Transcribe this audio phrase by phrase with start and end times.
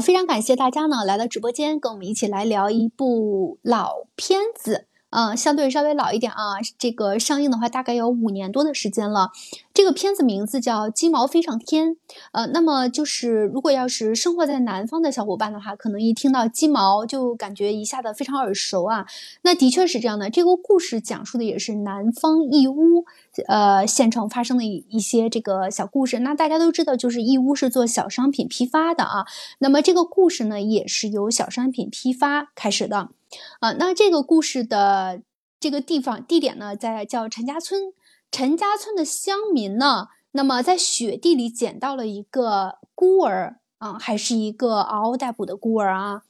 [0.00, 4.86] 非常感谢大家呢来到直播间，跟我们一起来聊一部老片子。
[5.16, 9.30] 嗯，相对稍微老一点啊，这个上映的话大概有五年多的时间了。
[9.72, 11.92] 这个片子名字叫《鸡毛飞上天》。
[12.32, 19.06] 呃，那么就是如果要是生活在南方的小伙伴的话，可能一听到鸡毛就感觉一下子非常耳熟啊。
[19.40, 23.06] 那的确是这样的，这个故事讲述的也是南方义乌
[23.46, 26.18] 呃县城发生的一一些这个小故事。
[26.18, 29.24] 那大家都知道，就是义乌是做小商品批发的啊。
[29.60, 33.08] 那么这个故事呢，也是由小商品批发开始的。
[33.60, 35.22] 啊，那这个故事的
[35.58, 37.92] 这个地方地点呢，在叫陈家村。
[38.30, 46.22] 陈家村的乡民呢，那么在雪地里捡到了一个孤儿啊，还是一个嗷嗷待哺的孤儿啊。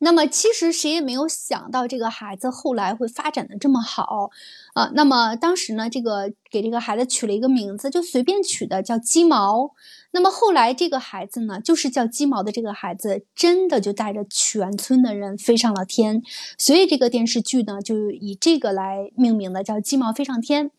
[0.00, 4.30] 那么其实谁也没有想到，这个孩子后来会发展的这么好
[4.78, 4.90] 啊。
[4.94, 9.72] 那么当时呢，这个给这个孩子取了一个名字，就随便取的，叫鸡毛。
[10.10, 16.22] 那么后来这个孩子呢，就是叫鸡毛的这个孩子，真的就带着全村的人飞上了天。
[16.56, 20.70] 所以这个电视剧呢，就以这个来命名的，叫鸡毛飞上天。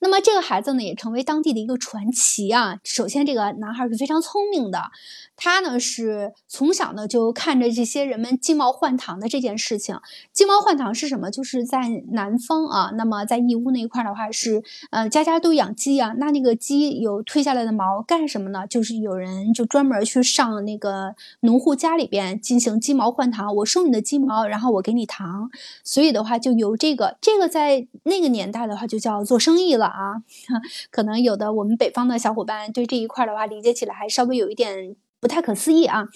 [0.00, 2.78] 那么这个孩子呢，也成为当地的一个传奇啊。
[2.84, 4.90] 首先，这个男孩是非常聪明的。
[5.34, 9.98] 他呢是从小呢就看着这些人们鸡毛换糖的这件事情。
[10.32, 11.30] 鸡毛换糖是什么？
[11.30, 16.14] 就是在南方啊，那么在义乌那一块的话是，呃，家家都养鸡啊。
[16.18, 18.66] 那那个鸡有退下来的毛干什么呢？
[18.68, 23.52] 就是有人就专门去上那个农户家里边进行鸡毛换糖。
[23.56, 25.50] 我收你的鸡毛，然后我给你糖。
[25.82, 30.22] 所以的话，就有这个这个在那个年代的话就叫做生意了啊。
[30.90, 34.96] 可能有的我们北方的小伙伴对这一块的话理解起来还稍微有一点。
[35.22, 36.08] 不太可思议啊。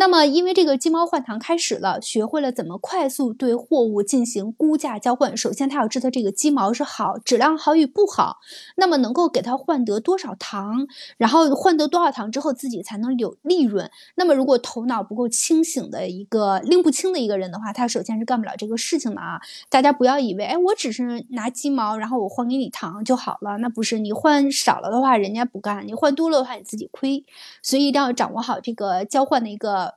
[0.00, 5.36] 那么，因为这个鸡毛换糖开始了，学会了怎么快速对货物进行估价交换。
[5.36, 8.36] 首先，他要知道这个鸡毛是好，质量好与不好，
[8.76, 13.90] 那么能够给他换得多少糖，然后换得多少糖之后，自己才能有利润。
[14.14, 19.40] 那么，如果头脑不够清醒的一个拎不清的一个人的话，他首先是干不了这个事情的啊。
[19.68, 23.98] 大家不要以为，哎，我只是拿鸡毛，然后我换给你糖就好了，那不是。
[23.98, 27.24] 你换少了的话，人家不干；你换多了的话，你自己亏。
[27.64, 29.87] 所以一定要掌握好这个交换的一个。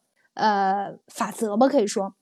[0.41, 2.15] 呃，法则吧，可以说，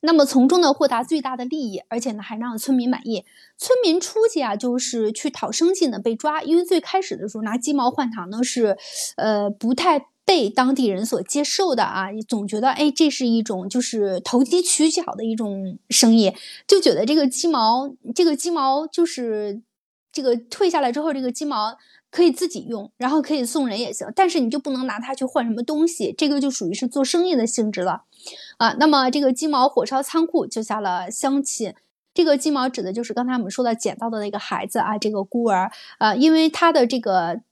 [0.00, 3.24] 那么从中呢获得最大的利益，而且呢还让村民满意。
[3.56, 6.42] 村民出去啊，就是去讨生计呢，被抓。
[6.42, 8.76] 因为最开始的时候拿鸡毛换糖呢，是
[9.16, 16.34] 呃不太被当地人所接受的啊，总觉得哎这是一种就是投机取巧的一种生意，
[16.66, 19.62] 就觉得这个鸡毛这个鸡毛就是
[20.10, 21.78] 这个退下来之后，这个鸡毛。
[22.10, 28.02] 可以自己用，然后可以送人也行，但是你就不能拿它去换什么东西，这个就属于是做生意的性质了，
[28.58, 31.72] 啊，那么这个鸡毛火烧仓库救下了乡亲，
[32.12, 37.42] 这个鸡毛指的就是刚才我们说的捡到的那个孩子啊，这个孤儿，啊，因为他的这个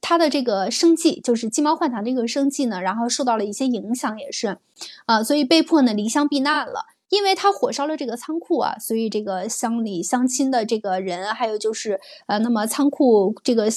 [0.00, 4.56] 他的这个生计就是鸡毛换糖这个生计呢，然后受到了一些影响也是，
[5.04, 6.86] 啊，所以被迫呢离乡避难了。
[7.10, 13.68] 因为他火烧了这个仓库啊，所以这个乡里乡亲的这个人，还有就是呃，那么仓库这个。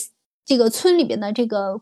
[0.49, 1.81] 这个村里边的这个。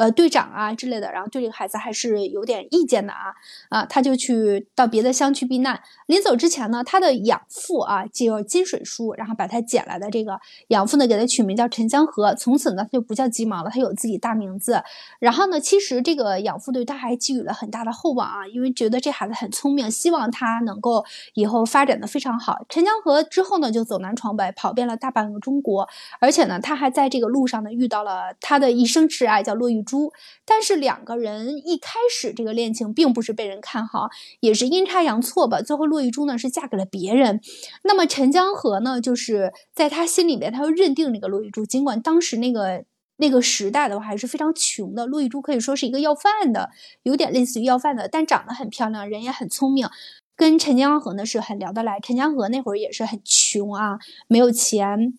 [0.00, 3.34] 呃，队长啊之类的，然后对这个孩子还是有点意见的啊
[3.68, 5.78] 啊，他就去到别的乡去避难。
[6.06, 12.34] 临走之前呢，他的养父啊，叫金水叔，然后把他捡来的这个养父呢，给他取名叫陈江河。
[12.34, 14.82] 从此呢，他就不叫鸡毛了，他有自己大名字。
[15.18, 22.64] 然后呢，其实这个养父对他还寄予了很大的厚望啊，因为觉得这孩子很聪明，希望他能够以后发展的非常好。
[22.70, 25.86] 陈江河之后呢，就走南闯北，跑遍了大半个中国，
[26.20, 29.84] 而且呢，他还在这个路上呢遇到了他的一生挚爱，叫骆玉。
[29.90, 30.12] 珠，
[30.44, 34.08] 但是两个人一开始这个恋情并不是被人看好，
[34.38, 35.60] 也是阴差阳错吧。
[35.60, 37.40] 最后骆玉珠呢是嫁给了别人，
[37.82, 41.66] 那么陈江河呢就是在他心里面，他又认定那个骆玉珠。
[41.66, 42.84] 尽管当时那个
[43.16, 46.70] 那个时代的话还是非常穷的，骆玉珠可以说是一个要饭的，
[47.02, 49.88] 有点类似于要饭的，但长得很漂亮，人也很聪明，
[50.36, 51.98] 跟陈江河呢是很聊得来。
[52.00, 55.18] 陈江河那会儿也是很穷啊，没有钱，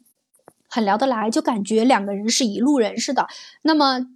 [0.69, 3.27] 很聊得来，就感觉两个人是一路人似的。
[3.63, 4.07] 那么。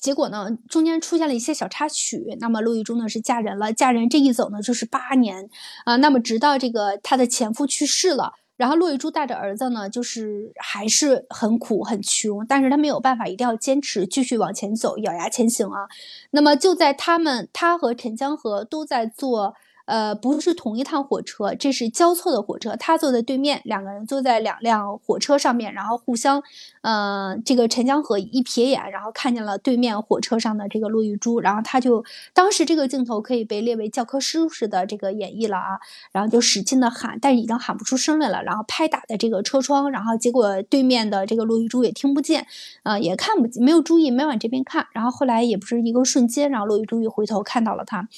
[0.00, 2.36] 结果呢，中间出现了一些小插曲。
[2.40, 5.48] 那么骆玉珠呢是嫁人了，嫁人这一走呢就是八年
[5.84, 5.96] 啊。
[5.96, 15.86] 那么直到这个她的前夫去世了，然后骆玉珠带着儿子呢，就是还是很苦很穷，但是她没有办法，一定要坚持继续往前走，咬牙前行啊。
[16.30, 19.54] 那么就在他们，他和陈江河都在做。
[19.90, 22.76] 呃，不是同一趟火车，这是交错的火车。
[22.76, 26.40] 他坐在对面，两个人坐在两辆火车上面，然后互相，
[26.82, 35.80] 呃，这个陈江河一瞥眼，然后看见了对面火车上的这个骆玉珠，然后他就当时这个镜头可以被列为教科书式的这个演绎了啊，
[36.12, 42.46] 然后就使劲的喊，但是已经喊不出声来了，然后拍打的这个车窗，然后结果对面的这个骆玉珠也听不见，
[42.84, 48.08] 呃，也看不见，没有注意，没往这边看，然后后来也不是一个瞬间，然后骆玉珠一回头看到了他，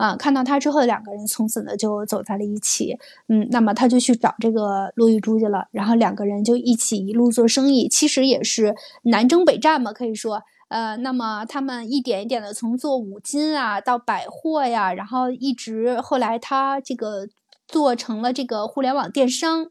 [0.00, 1.26] 啊，看到他之后，两个人。
[1.26, 2.96] 从此呢就走在了一起，
[3.28, 17.28] 嗯，那么他就去找这个骆玉珠去了，然后两个人就一起一路做生意，其实也是南征北战嘛，可以说，呃，那么他们一点一点的从做五金啊到百货呀，然后一直后来他这个
[17.68, 19.66] 做成了这个互联网电商，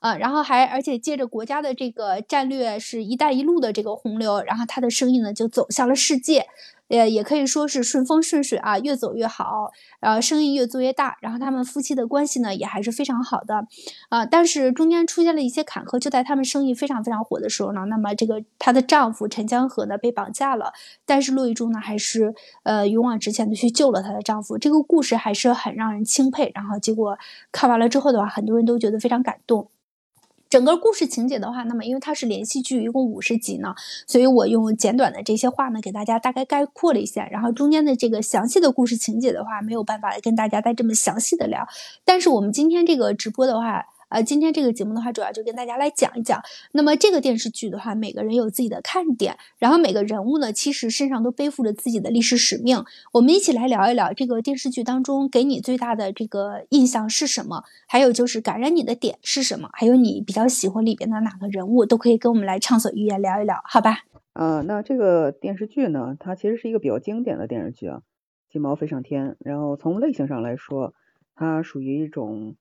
[0.00, 6.48] 啊，然后还而且借着国家的这个战略是一带一路的这个洪流，然后他的生意呢就走向了世界。
[6.90, 9.70] 呃，也可以说是顺风顺水啊，越走越好，
[10.00, 13.66] 呃，生意越做越大，然后他们夫妻的关系呢也还是非常好的，
[14.10, 20.72] 啊，但是中间出现了一些坎坷，就在他们生意非常非常火的时候呢，那么这个她的丈夫陈江河呢被绑架了，
[21.06, 22.34] 但是陆玉珠呢还是
[22.64, 27.16] 呃勇往直前的去救了她的丈夫，这个故事还是很让人钦佩，然后结果
[27.52, 29.68] 看完了之后的话，很多人都觉得非常感动。
[30.50, 33.74] 整个故事情节的话，那么因为它是连续剧，一共五十集呢，
[34.06, 37.26] 所以我用简短的这些话呢，给大家大概概括了一下。
[37.28, 41.66] 然后中间的这个详细的故事情节的话，没有办法跟大家再这么详细的聊。
[42.04, 43.86] 但是我们今天这个直播的话。
[44.10, 46.42] 呃，今天这个节目的话，主要就跟大家来讲一讲。
[46.72, 52.84] 那么这个电视剧的话，每个人有自己的看点，然后每个人物呢，其实身上都背负着自己的历史使命。
[53.12, 57.62] 我们一起来聊一聊这个电视剧当中给你最大的这个印象是什么？
[57.86, 59.70] 还有就是感染你的点是什么？
[59.74, 63.98] 还有你比较喜欢里边的哪个人物，都可以跟我们来畅所欲言聊一聊，好吧？
[64.32, 67.98] 啊，那这个电视剧呢，它其实是一个比较经典的电视剧啊，
[68.52, 69.28] 《金毛飞上天》。
[69.38, 70.94] 然后从类型上来说，
[71.36, 72.56] 它属于一种。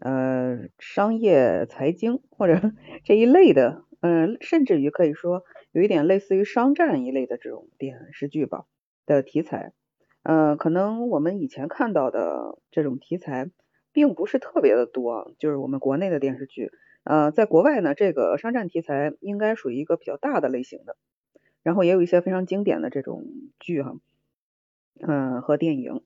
[0.00, 2.54] 呃，商业财经或者
[3.04, 8.64] 这一类的，嗯，甚至于可以说有一点类似于商战一类的这种电视剧吧
[9.06, 9.72] 的题材，
[10.24, 13.50] 呃，可能我们以前看到的这种题材
[13.92, 16.72] 并不是特别的多，就是我们国内的电视剧，
[17.04, 20.96] 呃，在国外呢，这个商战题材应该属于一个比较大的类型的，
[21.62, 23.24] 然后也有一些非常经典的这种
[23.60, 23.94] 剧哈，
[25.00, 26.02] 嗯，和电影，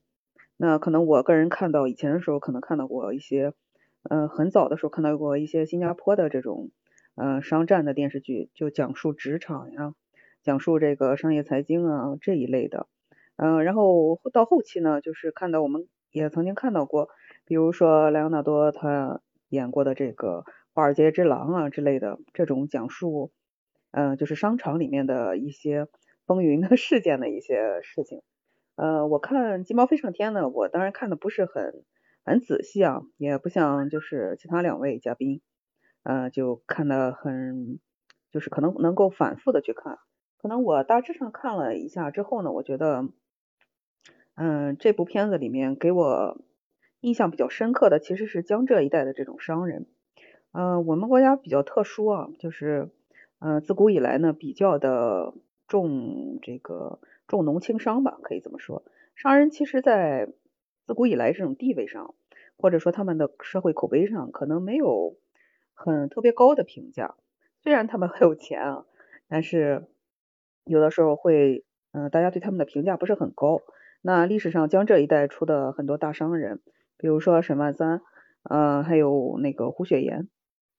[0.58, 3.54] 那可能我个人看到以前的时候，可能看到过一些。
[4.02, 6.70] 嗯，很早的时候看到过一些新加坡的这种
[7.14, 9.94] 嗯商战的电视剧，就讲述职场呀，
[10.42, 12.86] 讲述这个商业财经啊这一类的。
[13.36, 17.08] 嗯，然后到后期呢，就是看到我们也曾经看到过，
[17.44, 23.32] 比如说莱昂纳多他演过的这个《华尔街之狼》啊之类的这种讲述，
[23.90, 25.86] 嗯，就是商场里面的一些
[26.26, 28.22] 风云的事件的一些事情。
[28.76, 31.84] 呃，我看《鸡毛飞上天》呢，我当然看的不是很。
[32.28, 35.40] 很仔细啊，也不像就是其他两位嘉宾，
[36.02, 37.78] 呃，就看的很，
[38.30, 39.98] 就是可能能够反复的去看。
[40.36, 43.08] 可能我大致上看了一下之后呢，我觉得，
[44.34, 46.40] 嗯，这部片子里面给我
[47.00, 49.86] 印象比较深刻的其实是江浙一带的这种商人。
[50.52, 52.90] 嗯，我们国家比较特殊啊，就是，
[53.38, 55.32] 嗯，自古以来呢比较的
[55.66, 58.84] 重这个重农轻商吧，可以这么说。
[59.16, 60.28] 商人其实在
[60.88, 62.16] 自古以来这种地位上。
[62.60, 65.16] 或者说他们的社会口碑上可能没有
[65.74, 67.14] 很特别高的评价，
[67.62, 68.84] 虽然他们很有钱啊，
[69.28, 69.86] 但是
[70.64, 73.62] 有的时候会，嗯，大家对他们的评价不是很高。
[74.02, 76.60] 那历史上江浙一带出的很多大商人，
[76.96, 78.00] 比如说沈万三，
[78.42, 80.28] 呃，还有那个胡雪岩，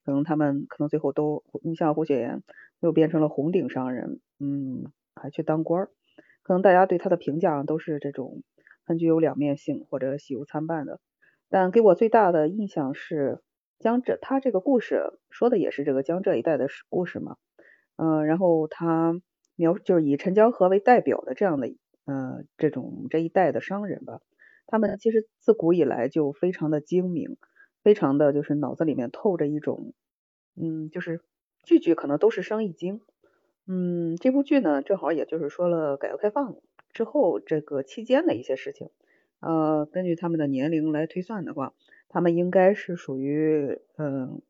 [0.04, 2.44] 可能他们可能最后都，你像胡雪岩
[2.82, 5.92] 又变成了红顶商人，嗯，还去当官儿，
[6.44, 8.44] 可能大家对他的评价都是这种
[8.90, 11.00] 很具有两面性或者喜忧参半的。
[11.48, 13.42] 但给我最大的印象是
[13.80, 17.38] 江浙，他这个故事说的也是这个江浙一带的故事嘛，
[17.96, 19.22] 嗯，然后他
[19.56, 21.68] 描就是以陈江河为代表的这样的，
[22.06, 24.22] 呃，这种这一代的商人吧，
[24.68, 27.38] 他们其实自古以来就非常的精明，
[27.84, 29.94] 非常的就是脑子里面透着一种，
[30.56, 31.22] 嗯，就是
[31.64, 33.02] 句句可能都是生意经，
[33.66, 36.56] 嗯，这部剧呢正好也就是说了改革开放
[36.92, 38.90] 之后这个期间的一些事情。
[39.40, 41.74] 呃，根据他们的年龄来推算的话，
[42.10, 44.42] 他们应该是属于嗯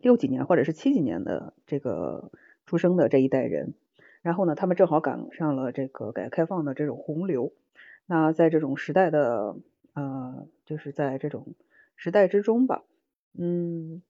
[0.00, 2.30] 六几年或者是七几年的这个
[2.64, 3.74] 出生的这一代人。
[4.22, 7.52] 然后呢，他们正好赶上了这个改革开放的这种洪流。
[8.06, 9.56] 那在这种时代的
[9.94, 11.54] 呃，就是在这种
[11.96, 12.84] 时代之中吧，
[13.38, 14.02] 嗯，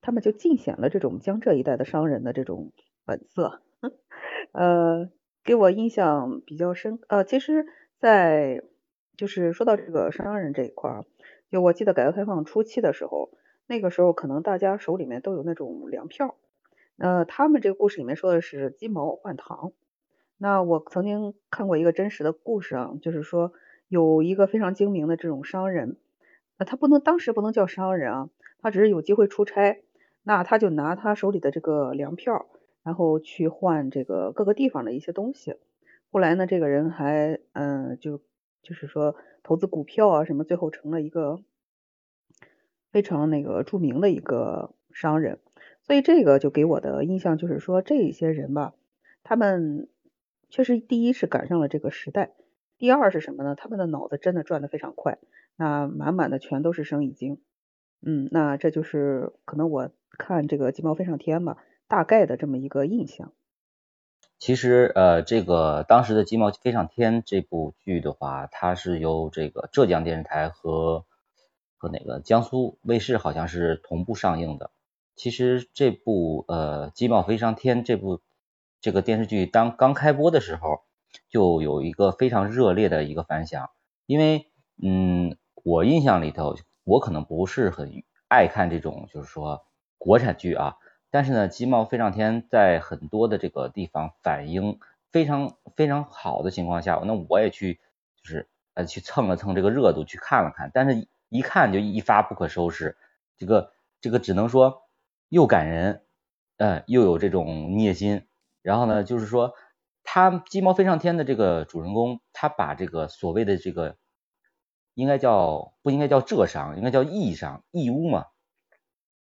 [0.00, 2.72] 他们就尽显了这种江浙一带的商人的这种
[3.04, 3.60] 本色。
[4.52, 5.10] 呃，
[5.48, 6.98] 给我印象比较深。
[7.08, 7.64] 呃，其实，
[7.96, 8.64] 在
[9.16, 11.06] 就是说到这个商人这一块儿，
[11.50, 13.30] 就我记得改革开放初期的时候，
[13.66, 16.34] 那个时候可能大家手里面都有那种粮票，
[16.98, 19.72] 呃，他们这个故事里面说的是鸡毛换糖。
[20.36, 23.54] 那我曾经看过一个真实的故事啊，就是说
[23.88, 25.96] 有一个非常精明的这种商人，
[26.58, 28.28] 那他不能当时不能叫商人啊，
[28.60, 29.82] 他只是有机会出差，
[30.24, 32.44] 那他就拿他手里的这个粮票，
[32.82, 35.56] 然后去换这个各个地方的一些东西。
[36.10, 38.20] 后来呢，这个人还嗯，就
[38.62, 41.42] 就是说投资股票啊什么，最后成了一个
[42.90, 45.38] 非常那个著名的一个商人。
[45.82, 48.74] 所以这个就给我的印象就是说，这一些人吧，
[49.22, 49.88] 他们。
[50.50, 52.32] 确实，第一是赶上了这个时代，
[52.78, 53.54] 第二是什么呢？
[53.54, 55.18] 他们的脑子真的转得非常快，
[55.56, 57.38] 那满满的全都是生意经。
[58.00, 61.58] 嗯，那这就是可能我看这个鸡毛飞上天吧，
[61.88, 63.32] 大概的这么一个印象。
[64.38, 71.04] 其实，呃，这个当时的鸡毛飞上天这部剧的话，它是由这个浙江电视台和
[71.76, 74.70] 和哪个江苏卫视好像是同步上映的。
[75.16, 78.20] 其实这部呃鸡毛飞上天这部。
[78.80, 80.82] 这个电视剧当刚开播的时候，
[81.28, 83.70] 就有一个非常热烈的一个反响，
[84.06, 86.54] 因为嗯，我印象里头，
[86.84, 89.66] 我可能不是很爱看这种就是说
[89.98, 90.76] 国产剧啊，
[91.10, 94.78] 但是呢，《鸡毛飞上天》在很多的这个地方反应
[95.10, 97.80] 非常非常好的情况下，那我也去
[98.22, 102.96] 就是呃去蹭了蹭这个热度去看了看，但是一看就一发不可收拾，
[103.36, 104.82] 这个这个只能说
[105.28, 106.02] 又感人，
[106.58, 108.26] 嗯，又有这种虐心。
[108.60, 109.54] 然后呢，就是说，
[110.02, 113.96] 他鸡毛飞上天的这个主人公，他把这个所谓的这个，
[114.92, 118.26] 应该叫不应该叫浙商，应该叫义商，义乌嘛。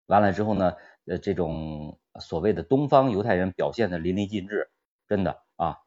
[0.06, 0.76] 完了之后呢，
[1.06, 4.70] 呃，这种所谓的东方犹太人表现的淋漓尽致，
[5.08, 5.80] 真的啊，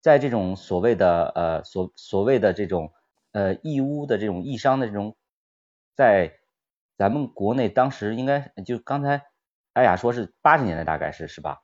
[0.00, 2.92] 在这种所谓的呃所所谓的这种
[3.32, 5.16] 呃义乌的这种义商的这种，
[5.94, 6.38] 在
[6.96, 9.26] 咱们国内当时应该就刚才
[9.72, 11.62] 艾雅说是八十年代大概是是吧？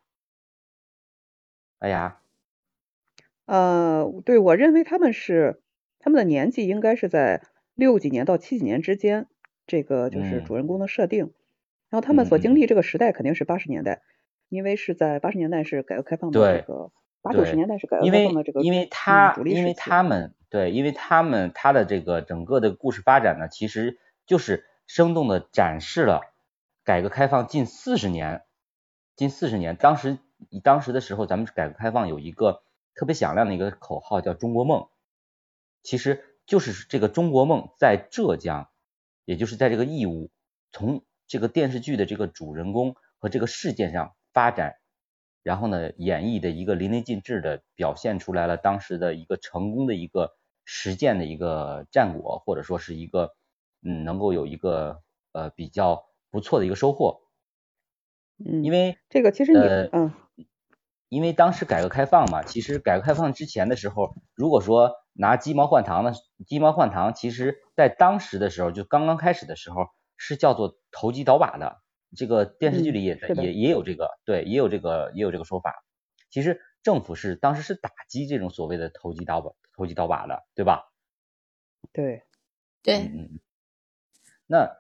[1.79, 2.21] 哎呀，
[3.47, 5.61] 呃，对我认为他们是
[5.99, 7.43] 他们的年纪应该是在
[7.75, 9.27] 六几年到七几年之间，
[9.67, 11.33] 这个就是主人公的设定。
[11.95, 14.03] 然后他们所经历这个时代肯定是八十年代，
[14.49, 16.91] 因为是在八十年代是改革开放的这个
[17.23, 26.23] 八九十年代是改革开放的这个因为他因为他们对，因为他们他的这个整个的故事发展呢，其实就是生动的展示了
[26.83, 28.43] 改革开放近四十年
[29.15, 30.19] 近四十年当时。
[30.51, 32.65] 以当时的时候，咱们改革开放有一个
[32.97, 34.89] 特别响亮的一个口号叫“中国梦”，
[35.83, 38.69] 其实就是这个中国梦在浙江，
[39.25, 40.31] 也就是在这个义乌，
[40.73, 44.77] 从这个电视剧的这个主人公和这个事件上发展，
[45.43, 53.35] 然后呢，演绎的一个淋漓尽致的表现出来了当时的一个成功的一个实践的一个战果，或者说是一个
[53.83, 55.03] 嗯能够有一个
[55.33, 57.23] 呃比较不错的一个收获。
[58.45, 59.59] 嗯，因为这个其实你
[59.93, 60.13] 嗯。
[61.11, 66.13] 因为当时改革开放嘛，其实改革开放之前的时候，如果说拿鸡毛换糖呢，
[66.45, 71.83] 鸡毛换糖，其实在当时的时候，就刚刚开始的时候，是叫做投机倒把的。
[72.17, 75.85] 这个电视剧里也也也有这个，对，也有这个也有这个说法。
[76.31, 80.91] 其实政府是当时是打击这种所谓的投机倒把、投机倒把的，对吧？
[81.93, 82.23] 对，
[82.83, 83.41] 对，嗯。
[84.47, 84.71] 那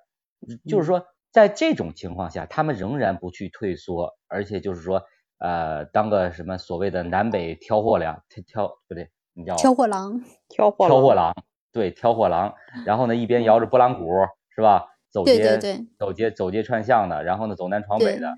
[0.67, 5.03] 就是说，在这种情况下，他们仍然不去退缩，而且就是说。
[5.39, 11.35] 呃，当个什么所谓的南北挑货粮，挑不对，你叫挑货郎，挑货挑货郎，
[11.71, 12.55] 对，挑货郎。
[12.87, 14.09] 然后呢，一边摇着拨浪鼓，
[14.55, 14.94] 是吧？
[15.15, 15.59] 走街
[15.97, 18.35] 走街走街串巷的，然后呢，走南闯北的，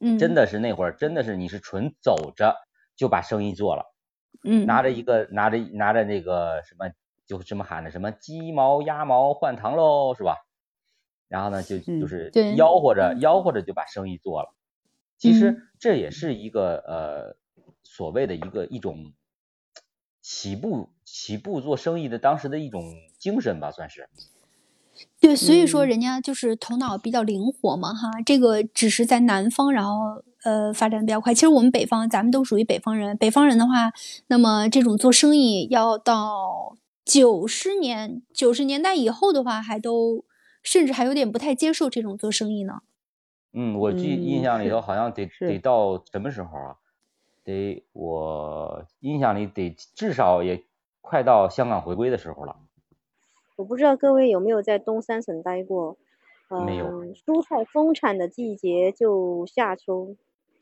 [0.00, 2.56] 嗯，真的是那会儿，真的是你是纯走着
[2.96, 3.94] 就把生意做了，
[4.42, 6.90] 嗯，拿着一个拿着拿着那个什么，
[7.24, 10.38] 就这么喊的什么鸡毛鸭毛换糖喽，是吧？
[11.28, 14.52] 然后呢，就就是吆喝着吆喝着就把生意做了。
[15.18, 17.36] 其实这也是一个呃
[17.84, 19.12] 所谓的一个一种
[20.20, 22.82] 起步起步做生意的当时的一种
[23.20, 24.08] 精神吧，算是。
[25.20, 31.34] 对，所以说人家就是头脑比较灵活嘛，哈，这个只是在南方，然后呃发展比较快。
[31.34, 33.92] 其实我们北方，咱们都属于北方人，北方人的话，
[34.28, 40.24] 那么这种做生意要到九十年九十年代以后的话，还都
[40.62, 42.82] 甚至还有点不太接受这种做生意呢。
[43.52, 46.76] 嗯，我记印象里头好像得得到什么时候啊？
[47.44, 50.62] 得我印象里得至少也
[51.00, 52.54] 快到香港回归的时候了。
[53.58, 55.98] 我不知道各位有没有在东三省待过？
[56.64, 56.86] 没有。
[57.12, 60.14] 蔬菜丰产的季节就夏秋，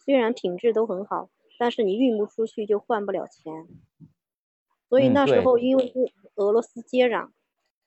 [0.02, 3.66] 虽然品质都很好，但是你运不出去就换不了钱。
[4.88, 7.28] 所以那时候因为是俄罗斯接壤，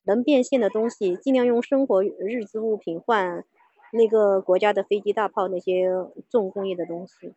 [0.03, 3.43] 能变现的东西尽量用生活日资物品换
[3.91, 5.89] 那个国家的飞机、大炮那些
[6.29, 7.33] 重工业的东西。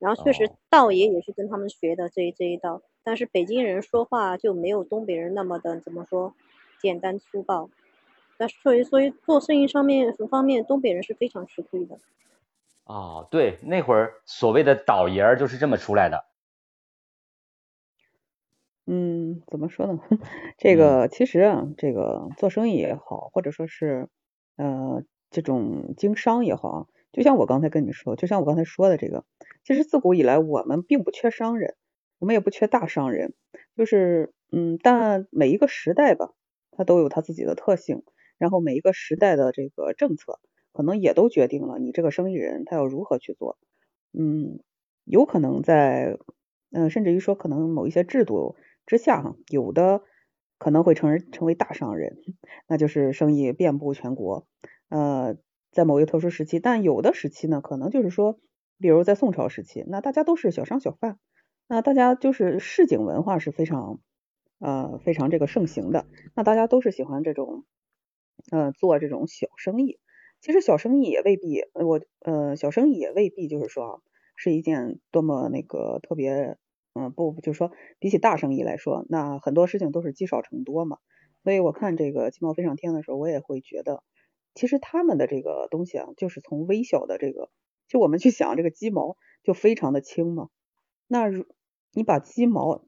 [0.00, 6.34] 然后确实道爷也是跟他们学的这一这一道，但是北京人说话就没有东北人那么的怎么说
[6.80, 7.70] 简单粗暴。
[8.36, 11.98] 但所以所以做生意上面方面，东北人是非常吃亏的。
[12.84, 16.24] 哦，对，那会儿所谓的倒爷儿就是这么出来的。
[18.86, 20.00] 嗯，怎么说呢？
[20.56, 24.08] 这个其实啊，这个做生意也好，或者说是
[24.56, 29.24] 呃这种经商也好，就像我刚才跟你说，就像我刚才说的这个，
[29.62, 31.74] 其实自古以来我们并不缺商人，
[32.18, 33.34] 我们也不缺大商人，
[33.76, 36.30] 就是嗯，但每一个时代吧，
[36.78, 38.04] 它都有它自己的特性，
[38.38, 40.38] 然后每一个时代的这个政策，
[40.72, 43.58] 可能也都决定了你这个生意人他要如何去做。
[44.18, 44.60] 嗯，
[45.04, 46.16] 有可能在
[46.70, 48.56] 嗯，甚至于说可能某一些制度。
[48.86, 50.00] 之下，有的
[50.56, 52.16] 可能会成成为大商人，
[52.66, 54.46] 那就是生意遍布全国。
[54.88, 55.36] 呃，
[55.72, 58.40] 在某一个特殊时期，但有的时期呢，可能就是说，
[58.78, 61.18] 比如在宋朝时期，那大家都是小商小贩，
[61.68, 64.00] 那大家就是市井文化是非常
[64.58, 67.64] 呃非常这个盛行的，那大家都是喜欢这种
[68.50, 69.98] 呃做这种小生意。
[70.40, 74.00] 其实小生意也未必，我呃小生意也未必就是说啊
[74.36, 76.56] 是一件多么那个特别。
[76.94, 80.98] 嗯，不，就是说，比起大生意来说，那很多事情都是积少成多嘛。
[81.44, 84.02] 所以我看这个鸡毛飞上天的时候，我也会觉得，
[84.54, 87.50] 其实他们的这个东西啊，就是从微小的这个，
[87.86, 90.48] 就我们去想这个鸡毛就非常的轻嘛。
[91.06, 91.44] 那如
[91.92, 92.82] 你把鸡毛，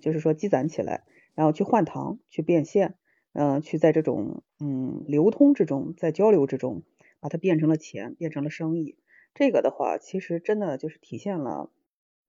[0.00, 1.04] 就是说积攒起来，
[1.34, 2.94] 然后去换糖，去变现，
[3.32, 6.82] 嗯，去在这种嗯流通之中，在交流之中，
[7.20, 8.96] 把它变成了钱，变成了生意。
[9.34, 11.70] 这个的话，其实真的就是体现了。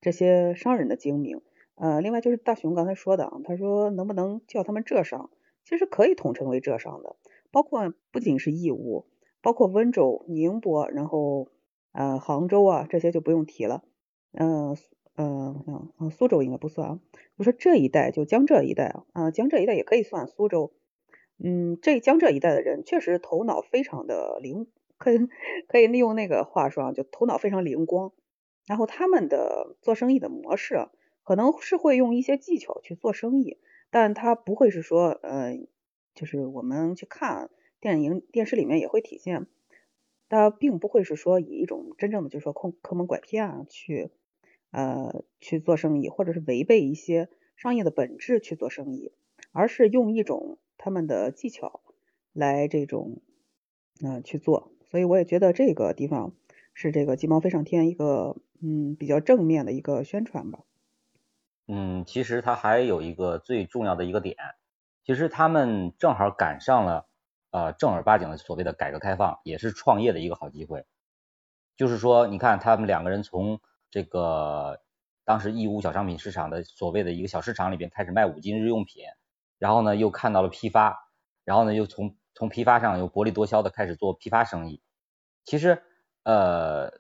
[0.02, 1.42] 这些商人的精明，
[1.76, 5.30] 呃，另外就是大雄刚才说的啊，他说能不能叫他们浙商，
[5.64, 7.16] 其实可以统称为浙商的，
[7.52, 9.06] 包括不仅是义乌，
[9.42, 11.50] 包括温州、宁波，然后
[11.92, 13.84] 呃杭州啊这些就不用提了，
[14.32, 14.76] 嗯
[15.22, 17.00] 嗯苏州应该不算啊，
[17.38, 20.74] 我说这一带就江浙一带啊，啊江浙一带也可以算苏州，
[21.38, 25.20] 嗯这江浙一带的人确实头脑非常的灵，可以
[25.68, 28.12] 可以利用那个话说，就头脑非常灵光。
[28.68, 30.88] 然后他们的做生意的模式
[31.24, 33.58] 可能是会用一些技巧去做生意，
[33.90, 35.58] 但他不会是说，呃，
[36.14, 37.50] 就是我们去看
[37.82, 39.48] 电影、电视里面也会体现，
[40.30, 44.12] 他并不会是说以一种真正的就是说坑坑蒙拐骗啊去，
[44.72, 49.12] 呃，去做生意，或者是违背一些商业的本质去做生意，
[49.52, 51.82] 而是用一种他们的技巧
[52.34, 53.22] 来这种，
[54.04, 54.72] 嗯，去做。
[54.90, 56.34] 所以我也觉得这个地方
[56.74, 58.38] 是这个鸡毛飞上天一个。
[58.64, 60.60] 嗯，比较正面的一个宣传吧。
[61.66, 64.38] 嗯，其实它还有一个最重要的一个点，
[65.04, 67.08] 其实他们正好赶上了
[67.50, 70.86] 呃正儿八经的所谓的改革开放，也是创业的一个好机会。
[71.76, 73.60] 就是说，你看他们两个人从
[73.92, 74.82] 这个
[75.24, 79.04] 当时义乌小商品市场的所谓的一个小市场里边开始卖五金日用品，
[79.60, 81.12] 然后呢又看到了批发，
[81.44, 84.82] 然后呢又从从批发上又薄利多销的开始做批发生意。
[85.46, 85.84] 其实
[86.24, 86.92] 呃。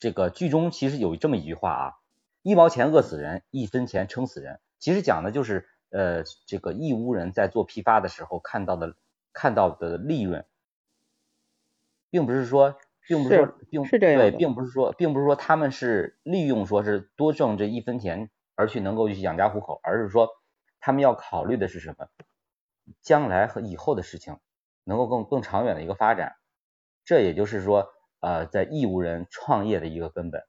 [0.00, 1.92] 这个剧中其实有这么一句话啊，
[2.42, 4.60] 一毛钱饿死人，一分钱撑死人。
[4.78, 8.96] 其实讲的就是呃，这个义乌人在做批发的时候看到的
[9.32, 10.44] 看到的利润，
[12.10, 20.28] 并不是说，并不是说，并是这样对，并不是说，并不是说他们是利用说是多挣这一分钱而去能够去养家糊口，而是说
[20.80, 22.08] 他们要考虑的是什么？
[23.02, 24.38] 将来和以后的事情
[24.84, 26.34] 能够更更长远的一个发展。
[27.04, 27.88] 这也就是说。
[28.20, 30.44] 呃，在义乌人创业的一个根本，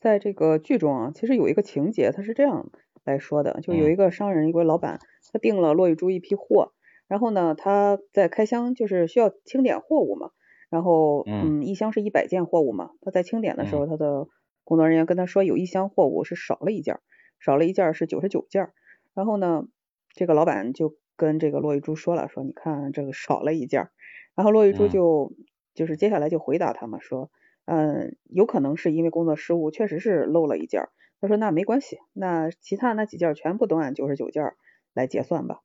[0.00, 2.70] 在这个剧中啊，其实有一个情节，他是这样
[3.04, 4.98] 来说的：，就有一个商人，一位老板，
[5.30, 6.72] 他订了骆玉珠一批货，
[7.06, 10.30] 然后呢，他在开箱，就是需要清点货物嘛，
[10.76, 14.28] 然后，嗯，一箱是一百件货物嘛，他在清点的时候，他的
[14.62, 17.00] 工作人员跟他说，有一箱货物是少了一件，
[17.40, 18.70] 少了一件是九十九件，
[19.14, 19.64] 然后呢，
[20.10, 23.88] 这个老板就跟这个骆玉珠说了，说你看这个少了一件，
[24.34, 25.32] 然后骆玉珠就。
[25.76, 27.30] 就是接下来就回答他们说，
[27.66, 30.88] 嗯，有可能是因为工作失误，确实是漏了一件。
[31.20, 34.54] 他说那没关系，那其他那几件全部都按九十九件
[34.94, 35.60] 来结算吧。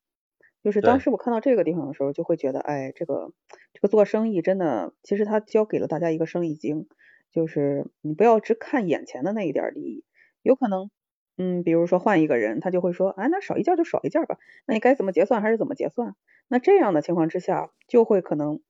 [0.62, 3.32] 就是当时我看到这个地方的时候，就会觉得，哎，这个
[3.72, 6.86] 这个做生意真的，其实他教给了大家一个生意经，
[7.30, 10.04] 就是你不要只看眼前的那一点利益，
[10.42, 10.90] 有可能，
[11.36, 16.14] 嗯，比如说换一个人，他就会说，哎，那少一件就少一件吧，那你该怎么结算还是怎么结算。
[16.48, 18.60] 那这样的情况之下，就会可能。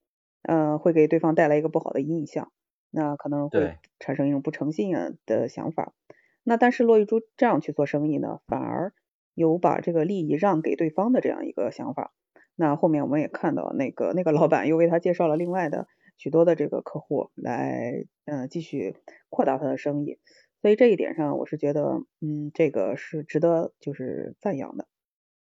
[0.45, 2.51] 呃，会给对方带来一个不好的印象，
[2.91, 4.93] 那可能会产生一种不诚信
[5.25, 5.95] 的想法。
[6.43, 8.93] 那但是骆玉珠这样去做生意呢，反而
[9.35, 12.13] 有把这个利益让给对方的这样一个想法。
[12.55, 18.97] 那后面我们也看到，那个那个老板又为他介绍了另外的许多的这个客户来，嗯，继续
[19.31, 20.19] 扩大他的生意。
[20.61, 24.87] 所以这一点上，我是觉得，嗯，这个是值得就是赞扬的。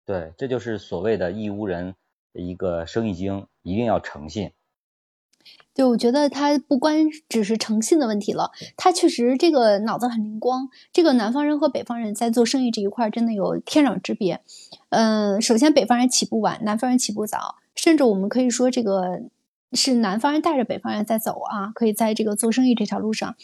[0.07, 1.95] 对，这就是所谓的义乌人
[2.33, 4.53] 一个生意经，一定要诚信。
[5.75, 6.95] 对，我觉得他不光
[7.29, 10.69] 只是诚信的问题了，他确实这个脑子很灵光。
[10.93, 14.41] 这个南方人和北方人在做生意这一块真的有天壤之别。
[14.91, 19.23] 嗯，首先北方人起步晚，南方人起步早，甚至我们可以说这个。
[19.77, 23.35] 是南方人带着北方人在走啊，可以在这个做生意这条路上，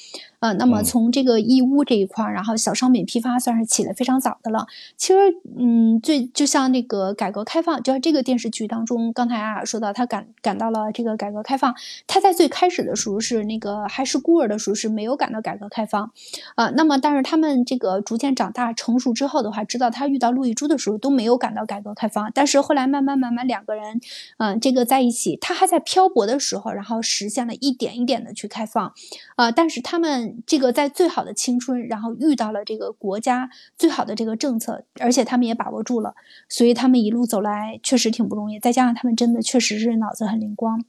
[0.40, 4.66] 呃，那么从这个义乌这一块儿，然后小商品批发算是起得非常早的了。
[4.96, 5.18] 其实，
[5.59, 11.74] 嗯，最就像那个改革开放，就像这个电视剧当中，刚才啊说到，他感感到了这个改革开放，
[12.07, 16.11] 他在最开始的时候是那个还是孤儿的时候是没有感到改革开放，
[16.55, 24.00] 啊，那么但是他们这个逐渐长大成熟之后的话，直到他遇到陆亦珠的时候都没有感到改革开放，但是后来慢慢慢慢两个人，
[24.38, 26.20] 嗯，这个在一起，他还在漂泊。
[26.31, 28.92] 的时候，然后实现了一点一点的去开放，
[29.37, 36.14] 啊，但是他们这个在最好的青春，然后遇到了这个国家最好的这个政策，而且他们也把握住了，
[36.49, 38.59] 所以他们一路走来确实挺不容易。
[38.59, 40.85] 再加上他们真的确实是脑子很灵光，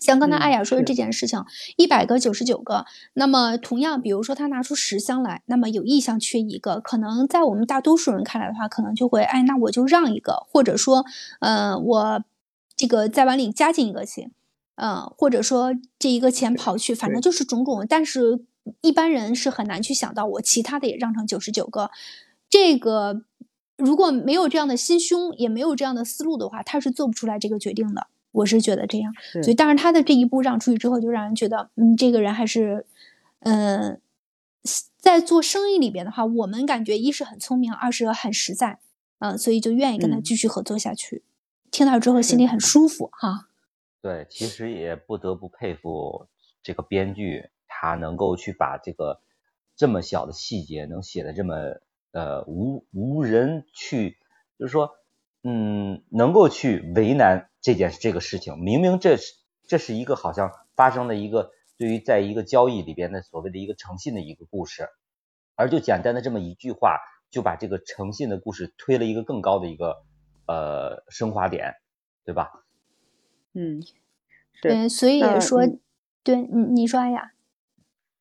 [0.00, 1.44] 像刚才艾雅说的这件事情，
[1.76, 11.04] 一百个九十九个，那么同样，比如说他拿出十箱来，那么有一箱缺一个，可能在我们大多数人看来的话，可能就会，哎，那我就让一个，或者说，
[11.40, 12.24] 呃，我
[12.76, 14.30] 这个再往里加进一个去。
[14.78, 18.44] 嗯，或者说这一个钱跑去，反正就是种种，但是
[18.80, 21.90] 一般人是很难去想到我其他的也让成九十九个。
[22.48, 23.22] 这个
[23.76, 28.06] 如果没有这样的心胸，也没有这样的思路的话，他是做不出来这个决定的。
[28.32, 32.84] 我是觉得这样，所以当然他的这一步让出去之后，就让人觉得，嗯，这个人还是，
[33.40, 33.98] 嗯，
[34.98, 38.78] 在做生意里边的话，我们感觉一是很聪明，二是很实在，
[39.20, 41.22] 嗯，所以就愿意跟他继续合作下去。
[41.70, 43.48] 听到之后心里很舒服哈。
[44.02, 46.26] 对，其实也不得不佩服
[46.62, 49.20] 这个编剧，他能够去把这个
[49.76, 51.54] 这么小的细节能写的这么
[52.12, 54.16] 呃无无人去，
[54.58, 54.92] 就是说，
[55.42, 58.58] 嗯，能够去为难这件这个事情。
[58.58, 59.34] 明明这是
[59.68, 64.88] 这是一个好像发生的一个对于在一个交易里边的所谓的一个诚信的一个故事，
[65.54, 66.98] 而就简单的这么一句话，
[67.30, 70.02] 就把这个诚信的故事推了一个更高的一个
[70.46, 71.74] 呃升华点，
[72.24, 72.64] 对吧？
[73.52, 73.82] 嗯，
[74.62, 75.60] 对，所以说，
[76.22, 77.32] 对你你说呀，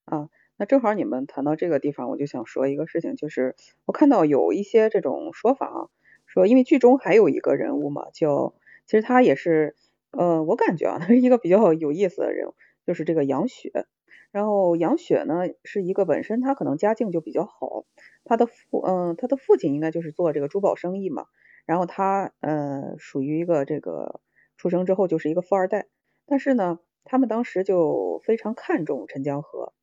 [0.05, 5.89] 啊，那正好你们谈到这个地方，我就想说一个事情，就是我看到有一些这种说法啊，
[6.25, 8.53] 说因为剧中还有一个人物嘛，叫
[8.85, 9.75] 其实他也是，
[10.11, 12.53] 呃，我感觉啊，他是一个比较有意思的人物，
[12.85, 13.85] 就是这个杨雪。
[14.31, 17.85] 然后杨雪呢，是一个本身他可能家境就比较好，
[18.23, 21.25] 他的父，嗯，他的父亲应该就是做这个珠宝生意嘛，
[21.65, 24.21] 然后他，呃，属于一个这个。
[24.57, 25.85] 出生之后就是一个富二代，
[26.25, 29.73] 但是呢，他们当时就非常看重陈江河。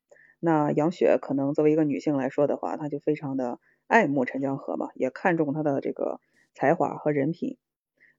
[0.45, 6.19] 那杨雪可能作为一个女性来说的话，她就非常的爱慕陈江河嘛，也看重他的这个
[6.53, 7.57] 才华和人品。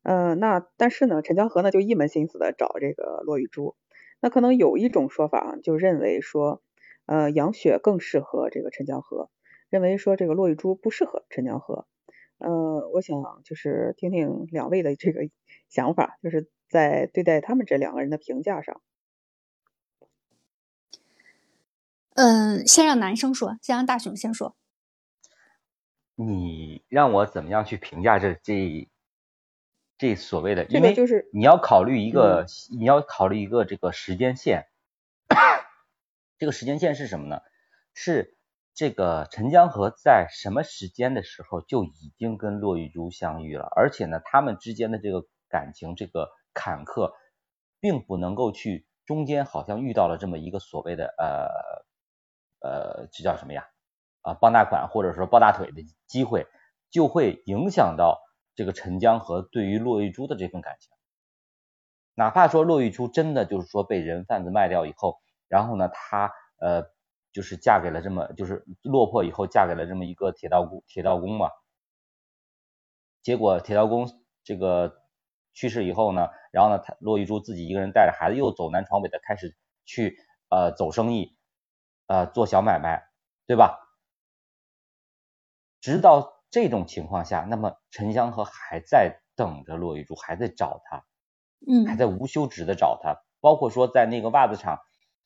[0.02, 3.76] 呃，那但是呢，陈江河呢就一门心思的找这个骆玉珠。
[4.20, 6.62] 那可能有一种说法就认为说，
[7.04, 9.28] 呃，杨雪更适合这个陈江河，
[9.68, 11.86] 认为说这个骆玉珠不适合陈江河。
[12.38, 15.28] 呃，我想就是听听两位的这个
[15.68, 18.80] 想法，就是在对待他们这两个人的评价上。
[22.14, 24.56] 嗯，先让男生说，先让大雄先说。
[26.14, 28.88] 你让我怎么样去评价这这
[29.98, 30.64] 这所谓的？
[30.66, 32.46] 因为就是你要考虑一个，
[32.78, 34.66] 你要考虑一个这个时间线。
[36.38, 37.40] 这个时间线是什么呢？
[37.92, 38.36] 是。
[38.76, 47.12] 这个陈江河在什么时间的时候就已经跟骆玉珠相遇了，而且呢，他们之间的这个感情这个坎坷，
[47.78, 51.46] 并不能够去中间好像遇到了这么一个所谓的呃
[52.64, 53.68] 呃，这叫什么呀？
[54.22, 56.46] 啊，傍大款或者说抱大腿的机会，
[56.90, 58.22] 就会影响到
[58.54, 60.90] 这个陈江河对于骆玉珠的这份感情。
[62.14, 66.92] 哪怕说骆玉珠真的就是说被人贩子卖掉以后，然后呢，他呃。
[67.34, 71.50] 就是嫁给了这么，就是落魄以后嫁给了这么一个铁道工，铁道工嘛。
[73.22, 74.08] 结果铁道工
[74.44, 75.02] 这个
[75.52, 80.16] 去世以后呢，然后呢，他骆玉珠自己一个人带着孩子又走南闯北的开始去
[80.48, 81.36] 呃走生意，
[82.06, 83.08] 呃做小买卖，
[83.46, 83.80] 对吧？
[85.80, 91.04] 直到这种情况下，那么陈香河还在等着骆玉珠，还在找他，
[91.66, 94.80] 嗯，还在无休止的找他，包括说在那个袜子厂，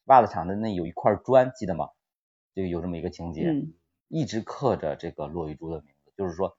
[0.04, 1.90] 袜子厂的那有一块砖，记得吗？
[2.54, 3.52] 就有这么一个情节，
[4.08, 6.58] 一直刻着这个骆玉珠的名字，就是说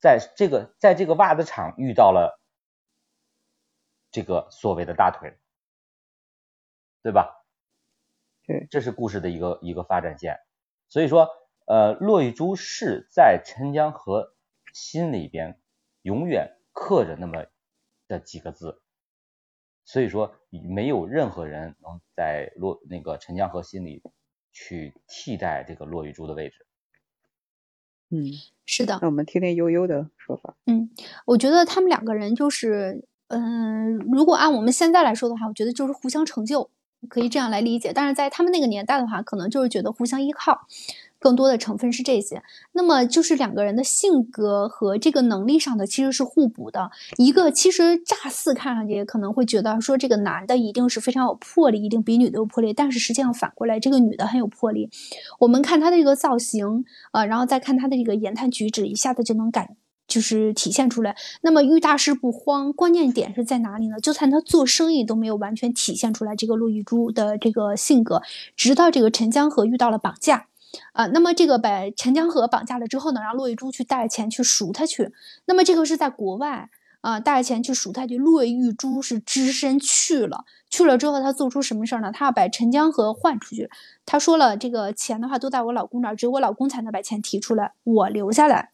[0.00, 2.40] 在这个在这个袜子厂遇到了
[4.10, 5.38] 这个所谓的大腿，
[7.02, 7.41] 对吧？
[8.52, 10.36] 对，这是故事的一个一个发展线。
[10.88, 11.28] 所以说，
[11.66, 14.34] 呃，骆玉珠是在陈江河
[14.74, 15.58] 心里边
[16.02, 17.46] 永远刻着那么
[18.08, 18.82] 的几个字，
[19.86, 24.02] 所以说没有任何人能在骆那个陈江河心里
[24.52, 26.66] 去替代这个骆玉珠的位置。
[28.10, 28.26] 嗯，
[28.66, 28.98] 是的。
[29.00, 30.54] 那我们听听悠悠的说法。
[30.66, 30.90] 嗯，
[31.24, 36.70] 我觉得他们两个人就是，嗯，如果按我们现在来说的话，我觉得就是互相成就，
[37.08, 37.92] 可以这样来理解。
[37.94, 40.66] 但是在他们那个年代的话，可能就是觉得互相依靠。
[41.18, 46.90] 更多的成分是这些，那么就是两个人的性格和这个能力上的其实是互补的。
[47.16, 54.90] 一个其实乍似看上去可能会觉得说这个男的一定是非常有魄力，一定比女的有魄力，但是实际上反过来，这个女的很有魄力。
[55.38, 61.16] 我们看她的这个造型啊，然后再看她的这个言谈举止，一下子就能感就是体现出来。
[61.40, 63.98] 那么遇大事不慌，关键点是在哪里呢？
[64.00, 68.22] 就算他做生意都没有完全体现出来这个陆玉珠的这个性格，
[68.56, 70.46] 直到这个陈江河遇到了绑架。
[70.94, 75.12] 啊，那么这个把陈江河绑架了之后呢，让骆玉珠去带钱去赎他去。
[75.44, 76.70] 那么这个是在国外
[77.02, 78.16] 啊，带钱去赎他去。
[78.16, 82.10] 骆玉珠是只身去了，去了之后他做出什么事儿呢？
[82.10, 83.68] 他要把陈江河换出去。
[84.06, 88.71] 他说了，这个钱的话都在我老公那儿，只有我老公才能把钱提出来，我留下来。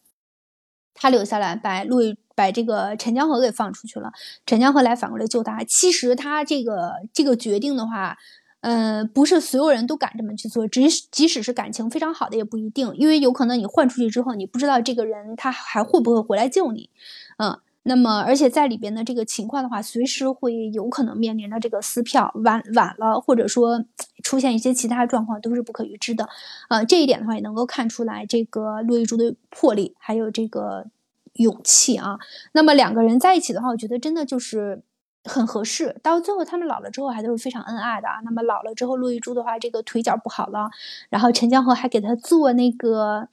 [1.00, 4.12] 他留下来把路易把这个陈江河给放出去了。
[4.46, 5.62] 陈江河来反过来救他。
[5.64, 8.16] 其实他这个这个决定的话。
[8.60, 16.90] 嗯，不是所有人都敢这么去做，即使即使是感情非常好的也不一定，因为有可能你换出去之后，你不知道这个人他还会不会回来救你，
[17.36, 17.56] 嗯，
[17.88, 23.82] 那么而且在里边的这个情况的话，随时会有可能面临着这个撕票晚晚了，或者说
[24.22, 26.28] 出现一些其他状况都是不可预知的，
[26.68, 30.86] 呃，这一点的话也能够看出来这个陆玉珠的魄力还有这个
[31.34, 32.18] 勇气啊。
[32.52, 34.82] 那么两个人在一起的话，我觉得真的就是。
[35.24, 38.20] 很合适，到最后他们老了之后还都是非常恩爱的啊。
[38.24, 40.70] 那么老了之后，陆玉珠的话，这个腿脚不好了，
[41.10, 43.28] 然后陈江河还给他做那个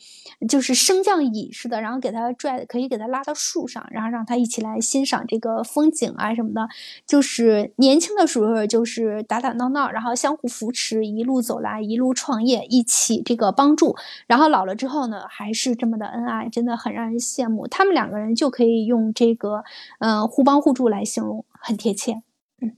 [0.50, 6.68] 就是升降椅似的，然后给他拽，可以给他拉到树上，然后让他一起来欣赏这个风景啊什么的。
[7.06, 13.96] 就是年轻的时候就是打打闹闹，然后相互扶持，一路走来，一路创业，一起这个帮助。
[14.28, 17.68] 然后老了之后呢，还是这么的恩爱，真的很让人羡慕。
[17.68, 19.64] 他们两个人就可以用这个
[20.00, 21.46] 嗯互帮互助来形容。
[21.68, 22.22] 很贴切，
[22.62, 22.78] 嗯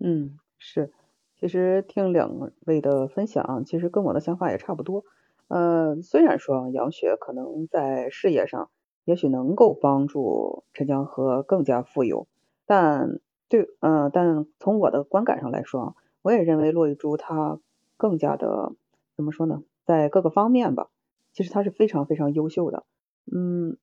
[0.00, 0.92] 嗯是，
[1.38, 5.04] 其实听两位的分享，其实跟我的想法也差不多。
[5.46, 8.70] 呃，虽然说杨雪可能在事业上
[9.04, 12.26] 也许能够帮助陈江河更加富有，
[12.66, 17.60] 但对，嗯，但从我的观感上来说，我也认为骆玉珠她
[17.96, 18.72] 更加的
[19.14, 20.88] 怎么说呢，在各个方面吧，
[21.32, 22.84] 其实她是非常非常优秀的。
[23.32, 23.76] 嗯，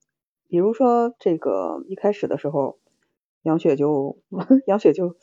[0.49, 2.77] 比如说这个一开始的时候。
[3.45, 4.17] 杨雪就
[4.65, 5.15] 杨雪就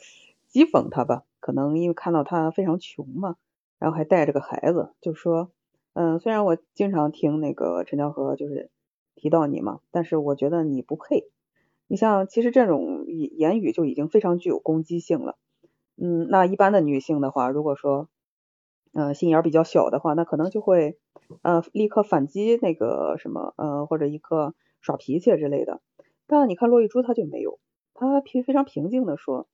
[0.51, 3.35] 讥讽他吧，可能因为看到他非常穷嘛，
[3.79, 5.51] 然后还带着个孩子，就说，
[5.93, 8.71] 嗯，虽然我经常听那个陈江河就是
[9.13, 11.29] 提到你嘛，但是我觉得你不配。
[11.87, 15.37] 你像其实这种言语就已经非常具有攻击性了。
[15.97, 18.07] 嗯，那一般的女性的话，如果说，
[18.93, 20.97] 嗯，心眼比较小的话，那可能就会，
[21.43, 25.81] 呃，立刻反击那个什么，呃，或者一刻耍脾气之类的。
[26.25, 27.59] 但你看骆玉珠，她就没有。
[28.11, 29.47] 他平非常平静的说：“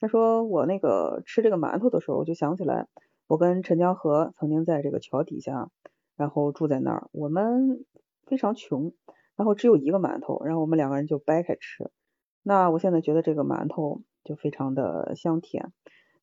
[0.00, 2.88] 他说我那个吃这个馒头的时候，我就想起来，
[3.26, 5.70] 我跟陈江河曾经在这个桥底下，
[6.16, 7.08] 然后住在那儿。
[7.12, 7.84] 我们
[8.26, 8.92] 非常穷，
[9.36, 11.90] 然后只有一个馒头，然后我们两个人就掰开吃。
[12.42, 15.72] 那我现在觉得这个馒头就非常的香甜。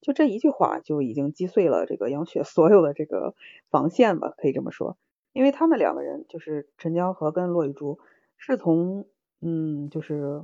[0.01, 3.35] 就这一句话就已经击碎了这个杨雪 所有的这个
[3.69, 4.97] 防线吧，可以这么说。
[5.33, 7.99] 因为他们两个人就是陈江河跟骆玉珠，
[8.37, 9.05] 是从
[9.41, 10.43] 嗯就是。”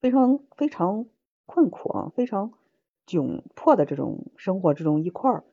[0.00, 1.06] 非常非常
[1.46, 2.52] 困苦啊，非常
[3.06, 5.44] 窘迫的这种生活之中一块儿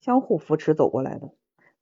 [0.00, 1.30] 相互扶持走过来的。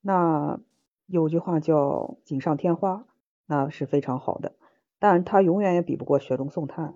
[0.00, 0.60] 那
[1.06, 3.06] 有句话叫锦上添花，
[3.46, 4.52] 那是非常好的，
[4.98, 6.94] 但他永远也比不过雪中送炭。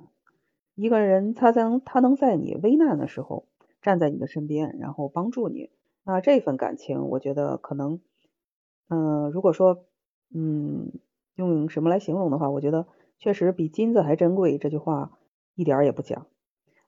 [0.75, 3.47] 一个人他能他能在你危难的时候
[3.81, 5.71] 站在你的身边，然后帮助你。
[6.05, 8.01] 那这份感情，我觉得可能，
[8.89, 9.85] 嗯，如果说，
[10.33, 10.93] 嗯，
[11.35, 12.87] 用什么来形容的话，我觉得。
[13.19, 15.19] 确实比金子还珍贵，这句话
[15.55, 16.27] 一点也不假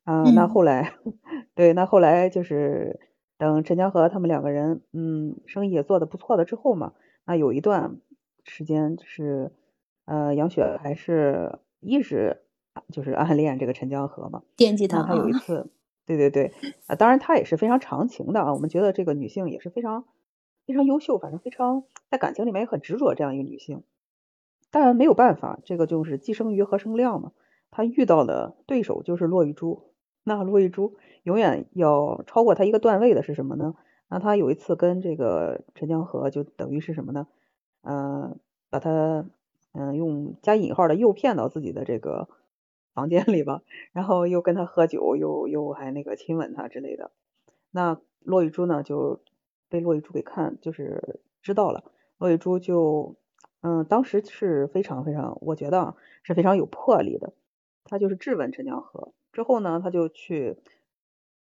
[0.05, 0.23] 啊。
[0.35, 0.95] 那后来，
[1.55, 3.01] 对，那后来就是
[3.39, 6.93] 等陈江河他们两个人，嗯，生意也做得不错的之后嘛，
[7.25, 8.01] 那有一段
[8.45, 9.53] 时间就是，
[10.05, 12.43] 呃，杨雪还是一直
[12.93, 15.03] 就是暗恋这个陈江河嘛，惦记他。
[15.03, 15.71] 他有一次，
[16.07, 16.53] 对对对，
[16.87, 18.55] 啊， 当然他也是非常长情的啊。
[18.55, 20.05] 我们觉得这个女性也是非常
[20.67, 23.83] 非常优秀，反正非常在感情里面也很执着这样一个女性。
[24.71, 27.33] 但没有办法，这个就是既生瑜何生亮嘛。
[27.71, 29.93] 他遇到的对手就是骆玉珠，
[30.25, 33.75] 那骆玉珠永远要超过他一个段位的是什么呢？
[34.09, 37.27] 那他有一次跟这个陈江河就等于是什么呢？
[37.83, 39.27] 嗯，把他
[39.73, 42.27] 嗯用加引号的诱骗到自己的这个
[42.95, 47.11] 房间里吧，然后又跟他喝酒，又又还那个亲吻他之类的。
[47.71, 49.21] 那骆玉珠呢就
[49.69, 51.85] 被骆玉珠给看，就是知道了。
[52.17, 53.17] 骆玉珠就
[53.61, 57.33] 嗯当时是非常非常，我觉得是非常有魄力的。
[57.85, 60.59] 他就是质问陈江河，之后呢他就去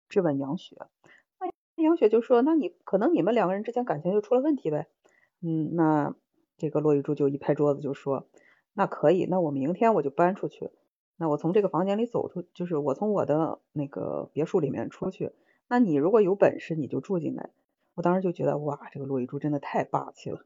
[0.08, 0.76] 质问杨雪。
[1.76, 4.86] 那杨雪就说：“那你可能你们两个人之间感情就出了问题呗。”
[5.42, 6.14] 嗯，那
[6.56, 8.28] 这个骆玉珠就一拍桌子就说
[8.74, 10.70] ：“那可以，那我明天我就搬出去。
[11.16, 15.32] 那我从这个房间里走出，就是我从我的那个别墅里面出去。
[15.68, 17.50] 那你如果有本事，你就住进来。”
[17.96, 20.44] 我当时就觉得哇，这个骆玉珠真的太霸气了，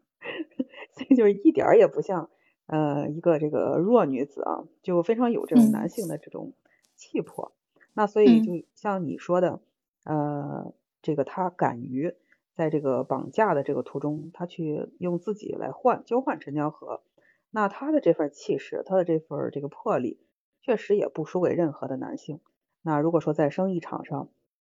[0.99, 2.29] 所以 就是一点儿也不像
[2.67, 6.53] 呃一个这个弱女子啊，就非常有这种男性的这种
[6.97, 7.53] 气魄。
[7.95, 9.61] 那所以就像你说的，
[10.05, 12.15] 呃，这个他敢于。
[12.59, 17.03] 在这个绑架的这个途中，他去用自己来换交换陈江河，
[17.53, 20.19] 那他的这份气势，他的这份这个魄力，
[20.61, 22.41] 确实也不输给任何的男性。
[22.83, 24.29] 那如果说在生意场上，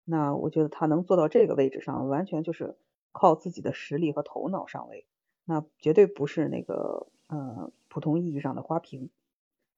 [0.04, 2.76] 那我觉得他能做到这个位置上，完全就是
[3.10, 5.04] 靠自己的实力和头脑上位，
[5.44, 9.10] 那绝对不是那个呃普通意义上的花瓶。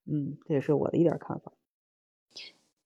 [0.06, 1.52] 嗯，这也是我的一点看法。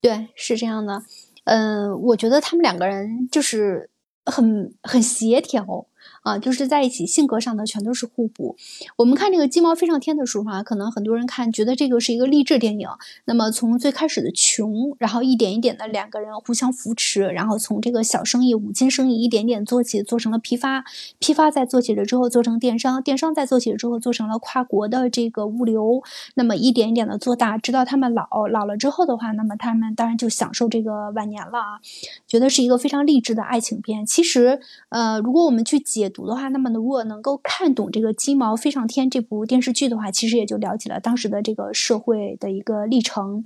[0.01, 1.03] 对，是这样的。
[1.43, 3.89] 嗯，我觉得他们两个人就是。
[4.25, 5.87] 很很协调
[6.21, 8.55] 啊，就是在一起，性格上的全都是互补。
[8.97, 12.87] 我们看这个《鸡毛飞上天》的书哈，可能很多人看觉得这个是一个励志电影。
[13.25, 20.83] 那么从最开始的穷，然后一点一点的两个人互相扶持，然后从这个小生意、五金生意一点点做起，做成了批发，
[21.19, 26.01] 批发再做起了之后做成电商，电商再做起了之后做成了跨国的这个物流。
[26.35, 31.79] 那么一点一点的做大，直到他们老老了之后的话，那么他们当然就享受这个晚年了啊。
[32.27, 34.05] 觉得是一个非常励志的爱情片。
[34.05, 34.59] 其实，
[34.89, 43.43] 呃，如果我们去解读的话，那么如果能够看懂这个《鸡毛飞上天》这部电视剧的话，其实也就了解了当时的这个社会的一个历程。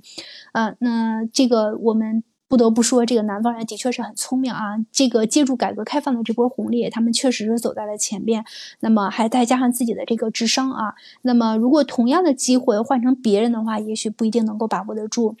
[0.52, 4.76] 呃，那这个我们不得不说，这个南方人的确是很聪明啊。
[4.92, 8.44] 这个借助改革开放的这波红利，他们确实是走在了前边。
[8.80, 15.36] 那么还再加上自己的这个智商啊，那么如果同样的机会换成别人的话，也许不一定能够把握得住。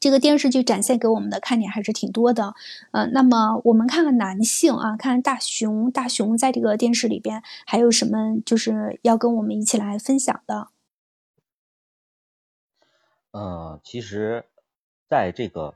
[0.00, 2.54] 这个电视剧展现给我们的看点还是挺多的，
[2.92, 10.68] 呃，那么我们看看男性啊，看看大熊，大熊在这个电视里边还有什么就是要跟我们一起来分享的？
[13.32, 14.44] 呃，其实
[15.08, 15.72] 在这个《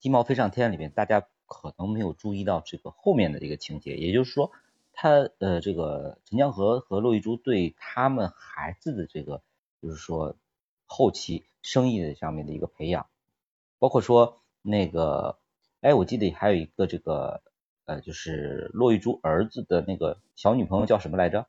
[0.00, 4.50] 鸡毛飞上天》里面，大家可能没有注意到这个后面的这个情节，也就是说，
[4.94, 9.42] 他呃，这个陈江河和骆玉珠对他们孩子的这个，
[9.82, 10.36] 就是说
[10.86, 13.06] 后期生意的上面的一个培养。
[13.82, 15.40] 包括说那个，
[15.80, 17.42] 哎，我记得还有一个这个，
[17.84, 21.48] 呃，就是骆玉珠儿子的那个小女朋友叫什么来着？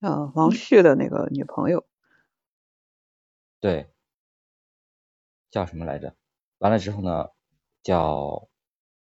[0.00, 1.86] 啊，王旭的那个女朋友。
[3.60, 3.88] 对，
[5.50, 6.14] 叫什么来着？
[6.58, 7.30] 完了之后呢，
[7.82, 8.46] 叫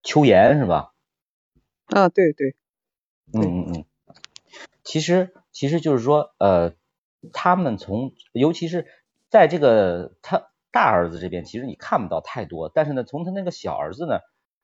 [0.02, 0.92] 秋妍是吧？
[1.86, 2.54] 啊，对对。
[3.32, 3.84] 嗯嗯嗯。
[4.84, 6.74] 其实，其实就是说，呃，
[7.32, 8.86] 他们从，尤其是
[9.30, 10.50] 在这个他。
[10.76, 14.18] 大儿子这边其实你看不到太多，但是呢，从他那个小儿子呢，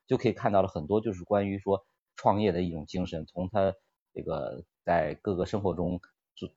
[0.06, 3.24] 就可以看到了很多，就是关于说创业的一种精神。
[3.24, 3.72] 从他
[4.12, 6.02] 这个在各个生活中，
[6.34, 6.50] 就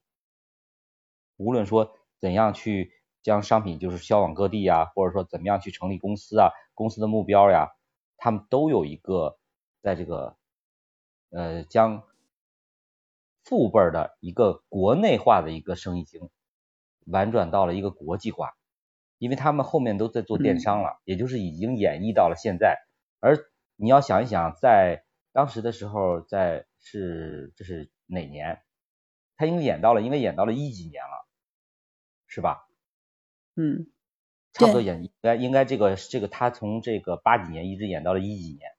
[1.38, 2.92] 无论说怎样去
[3.22, 7.70] 将商品就是销往各地呀，或者说怎么样去成立公司啊，公司的目标呀，
[8.18, 9.38] 他们都有一个
[9.80, 10.36] 在这个
[11.30, 12.02] 呃将
[13.42, 16.28] 父辈的一个国内化的一个生意经
[17.06, 18.55] 婉转到了一个国际化。
[19.18, 22.78] 因为他们后面都在做电商了，也就是已经演绎到了现在。
[23.20, 23.38] 而
[23.76, 28.62] 你要想一想，在当时的时候，在是这是哪年？
[29.36, 31.26] 他已经演到了，因为演到了一几年了，
[32.26, 32.68] 是吧？
[33.54, 33.86] 嗯，
[34.52, 38.70] 差不多演应该应该这个这个他从这个八几年一直演到了一几年，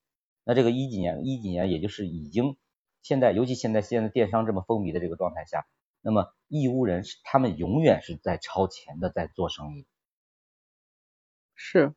[0.43, 2.57] 那这个一几年一几年也就是已经
[3.01, 5.65] 现在，尤其现在现在电商这么风靡的这个状态下，
[6.01, 9.87] 那么义乌人是他们永远是在超前的在做生意。
[11.57, 11.93] 是，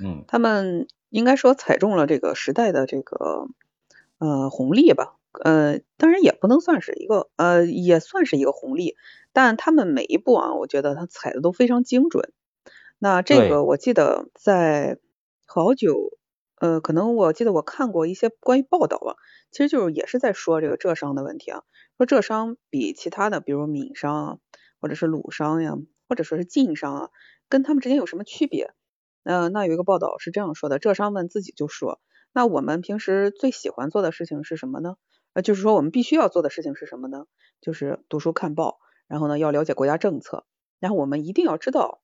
[0.00, 3.46] 嗯，他们应该说踩中了这个时代的这个
[4.18, 8.96] 呃红利吧，呃，当然也不能算是一个呃，也算是一个红利，
[9.32, 12.32] 但他们每一步啊，我觉得他踩的都非常精准。
[12.98, 14.98] 那这个我记得在
[15.44, 16.18] 好久
[16.58, 19.16] 呃，可能我记得我看过一些关于报道吧，
[19.52, 21.62] 其实就是也是在说这个浙商的问题啊，
[21.98, 24.38] 说浙商比其他的，比如闽商啊，
[24.80, 25.74] 或者是鲁商呀，
[26.08, 27.10] 或者说是晋商啊，
[27.50, 28.72] 跟他们之间有什么区别？
[29.26, 32.00] 呃，那有一个报道是这样说的，浙商们自己就说，
[32.32, 34.96] 那我们平时最喜欢做的事情是什么呢？
[35.32, 37.26] 呃，就是说我们必须要做的事情是什么呢？
[37.60, 40.46] 就是读书看报，然后呢要了解国家政策，
[40.78, 42.00] 然后我们一定要知道。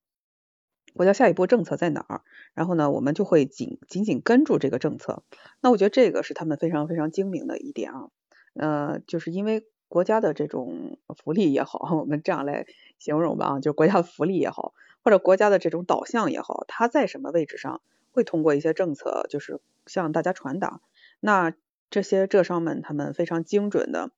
[0.94, 2.22] 国家下一步政策在哪儿？
[2.52, 5.22] 然后呢，我们就会紧紧紧跟住这个政策。
[5.62, 8.08] 那我觉得这个是他们非常非常精明的一点啊。
[8.54, 12.66] 呃，就是因为国家的这种福利也好，我们这样来
[12.98, 17.82] 形容吧啊，就是国家的福利也好，或者国家的这种导向也好，它在什么位置上
[18.12, 20.80] 会通过一些政策，就是向大家传达。
[21.20, 21.52] 那
[21.90, 24.10] 这些浙商们他们非常精准的，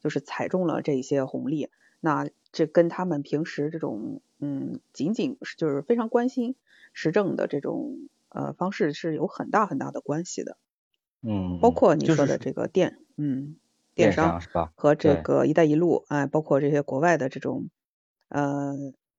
[0.00, 1.70] 就是踩中了这一些红利。
[2.00, 6.54] 那这跟他们平时这种嗯，仅仅是就是非常关心
[6.92, 10.58] 时政的这种呃方式是有很大很大的关系的。
[11.22, 13.56] 嗯，包括你说的这个电，嗯，
[13.94, 14.72] 电商是吧？
[14.76, 17.70] 和这个“一带一路”哎，包括这些国外的这种
[18.28, 18.74] 呃，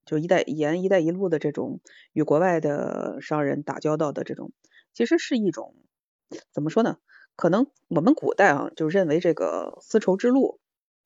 [0.07, 1.81] 就“一带沿一带一路”的这种
[2.13, 4.51] 与国外的商人打交道的这种，
[4.93, 5.75] 其实是一种
[6.51, 6.97] 怎么说呢？
[7.35, 10.59] 可能我们古代啊就认为这个丝绸之路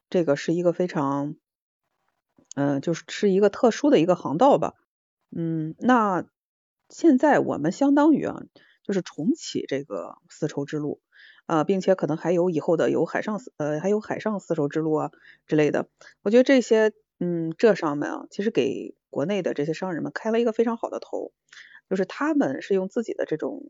[0.10, 1.36] 这个是一个非常。
[2.54, 4.74] 嗯，就是是一个特殊的一个航道吧。
[5.34, 6.26] 嗯，那
[6.90, 8.44] 现在我们相当于啊，
[8.84, 11.00] 就是重启这个丝绸之路
[11.46, 15.12] 啊，并且可能还有以后的有海上丝呃，还有海上丝绸之路啊
[15.48, 15.88] 之类的。
[16.24, 16.92] 我觉得这些
[17.24, 21.32] 嗯，浙商们啊，其实给国内的这些商人们开了一个非常好的头，
[21.88, 23.62] 就是他们是用自己的这种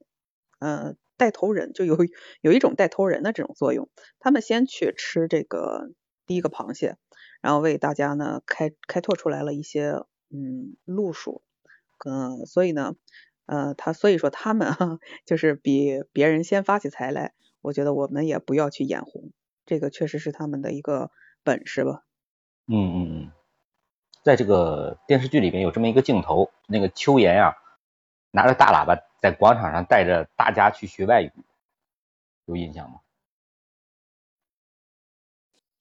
[0.60, 1.98] 呃带头人，就有
[2.40, 3.90] 有一种带头人的这种作用。
[4.20, 5.92] 他们先去吃这个
[6.26, 6.96] 第一个螃蟹。
[7.42, 9.94] 然后为大家呢开开拓出来了一些
[10.30, 11.42] 嗯路数，
[12.06, 12.96] 嗯，所以呢，
[13.48, 19.32] 呃，他所以说他们哈就是比别人先发起财来，我觉得我们也不要去眼红，
[19.66, 21.10] 这个确实是他们的一个
[21.44, 22.04] 本事吧。
[22.68, 22.96] 嗯嗯
[23.26, 23.32] 嗯，
[24.24, 27.56] 在这个电视剧里面有这么一个镜头，那个秋妍啊
[28.32, 31.32] 拿着大喇叭在广场上带着大家去学外语，
[32.46, 33.00] 有印象吗？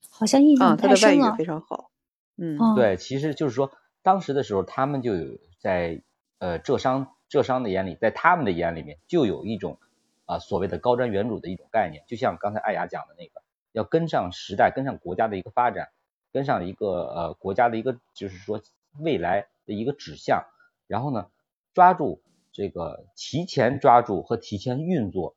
[0.09, 1.35] 好像印象太深了。
[1.37, 1.91] 非常好，
[2.37, 3.73] 嗯，对，其实就是说，
[4.03, 6.03] 当时的时候，他们就有在
[6.39, 9.79] 呃浙商浙商的眼里，在他们的眼里面，就有一种
[10.27, 15.89] 啊所谓的高瞻远瞩的一种概念，就像刚才艾雅讲的那个，要跟上时代，跟上国家的一个发展，
[16.33, 18.63] 跟上一个呃国家的一个就是说
[18.99, 20.45] 未来的一个指向，
[20.87, 21.31] 然后呢，
[21.75, 22.23] 抓住
[22.53, 25.37] 这个提前抓住和提前运作，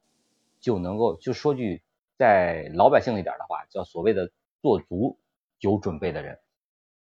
[0.60, 1.82] 就能够就说句
[2.18, 4.32] 在老百姓一点的话，叫所谓的。
[4.64, 5.20] 做足
[5.60, 6.39] 有准备的人，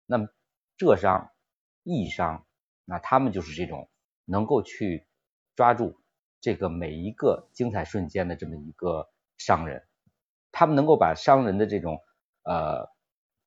[0.06, 0.28] 那么
[0.78, 1.30] 浙商、
[1.82, 2.46] 义商，
[2.86, 3.90] 那他们就是这种
[4.24, 5.06] 能够去
[5.56, 6.00] 抓住
[6.40, 9.86] 这个每一个精彩瞬间的这么一个商人，
[10.52, 12.00] 他们能够把商人的这种
[12.44, 12.88] 呃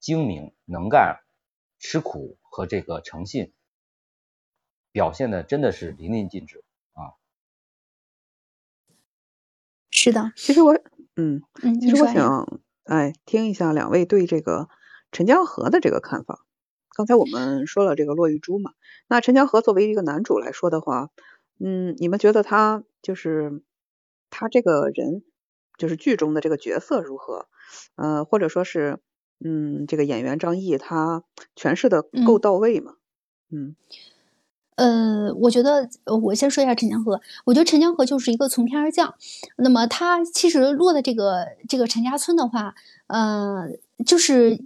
[0.04, 1.22] 精明、能干、
[1.80, 3.54] 吃苦和这个诚信
[4.92, 7.16] 表现的真的是淋漓尽致啊。
[9.90, 10.76] 是的，其实我
[11.16, 12.60] 嗯嗯，其实我想。
[12.84, 14.68] 哎，听一下两位对这个
[15.14, 16.46] 陈江河的这个看法。
[16.90, 18.74] 刚才我们说了这个骆玉珠嘛，
[19.08, 21.10] 那陈江河作为一个男主来说的话，
[21.62, 23.64] 嗯，你们觉得他就是
[24.30, 25.24] 他这个人，
[25.78, 27.48] 就是剧中的这个角色如何？
[27.96, 29.00] 呃，或者说是，
[29.44, 31.24] 嗯，这个演员张译他
[31.56, 32.94] 诠释的够到位吗？
[33.52, 33.76] 嗯。
[34.76, 35.90] 呃，我觉得
[36.24, 37.22] 我先说一下陈江河。
[37.46, 39.14] 我觉得陈江河就是一个从天而降。
[39.58, 42.74] 那么他其实落的这个这个陈家村的话，
[43.08, 43.70] 呃，
[44.06, 44.64] 就是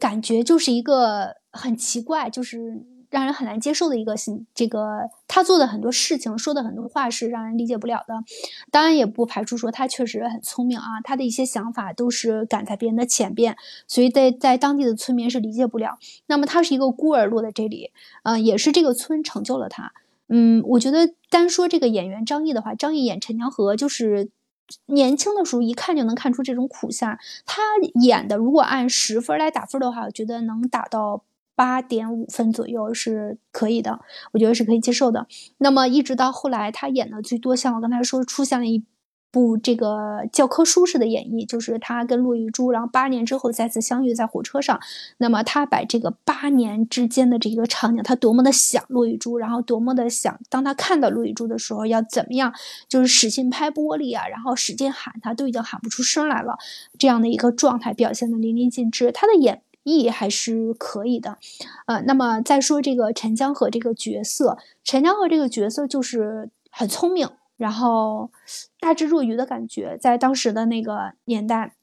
[0.00, 2.82] 感觉就是一个很奇怪，就是。
[3.14, 8.14] 让人很难接受的一个行，这个他做的很多事情，说的很多话是让人理解不了的。
[8.72, 13.56] 当然也不排除说他确实很聪明啊，他的一些想法都是赶在别人的前边，
[13.86, 15.96] 所以在在当地的村民是理解不了。
[16.26, 17.92] 那么他是一个孤儿落在这里，
[18.24, 19.92] 嗯，也是这个村成就了他。
[20.26, 24.30] 嗯，我觉得单说这个演员张译的话，张译演陈江河就是
[24.86, 27.16] 年轻的时候一看就能看出这种苦相。
[27.46, 27.62] 他
[28.02, 31.22] 演的如果按十分来打分的话，我觉得能打到。
[31.56, 34.00] 八点五分左右是可以的，
[34.32, 35.26] 我觉得是可以接受的。
[35.58, 38.84] 那么一直到后来，他演的最多，像我刚才说，出现了一
[39.30, 44.78] 部这个教科书式的演绎，就是他跟骆玉珠，然后八年之后再次相遇在火车上。
[45.18, 52.54] 那么他把这个八年之间的这个场景，他多么的想骆玉珠，然后多么的想，当他看到骆玉珠的时候要怎么样，
[52.88, 56.56] 就是使劲拍玻璃啊，然后使劲喊他，都已经喊不出声来了，
[56.96, 59.10] 这样的一个状态表现的淋漓尽致。
[59.10, 59.62] 他的演。
[59.84, 61.38] 意还是可以的，
[61.86, 68.32] 呃，那么再说这个陈江河这个角色，陈江河这个角色就是很聪明，然后
[68.80, 71.76] 大智若愚的感觉，在当时的那个年代。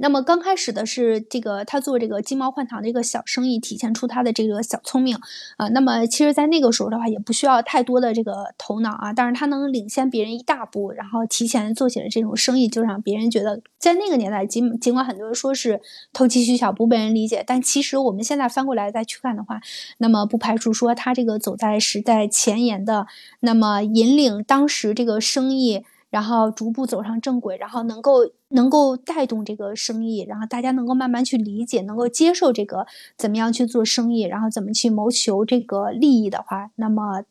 [0.00, 5.16] 那么刚开始的是这个他做这个金毛换糖的一个小生意，体现出他的这个小聪明
[5.56, 5.68] 啊。
[5.68, 15.80] 那么其实，在那个时候的话，也不需要太多的这个头脑啊，但是他能领先别人一大步，然后提前做起了这种生意，就让别人觉得，在那个年代，尽尽管很多人说是
[16.12, 19.60] 投机取巧，不被人理解，但其实我们现在翻过来再去看的话，
[19.98, 23.08] 那么不排除说他这个走在时代前沿的，
[23.40, 25.84] 那么引领当时这个生意。
[26.10, 32.86] 然后逐步走上正轨，然后能够能够带动这个生意，然后大家能够慢慢去理解，能够接受这个
[33.16, 37.24] 怎么样去做生意，然后怎么去谋求这个利益的话，那么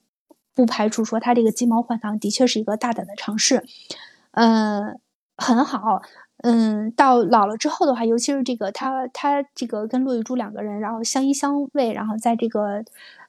[0.53, 3.65] 不排除说他这个鸡毛换糖的确是一个大胆的尝试，
[4.31, 4.99] 嗯，
[5.37, 6.03] 很好，
[6.43, 12.83] 嗯，到老了之后的话，尤其是这个他他这个跟骆玉珠两个人，然后相依相偎，然后在这个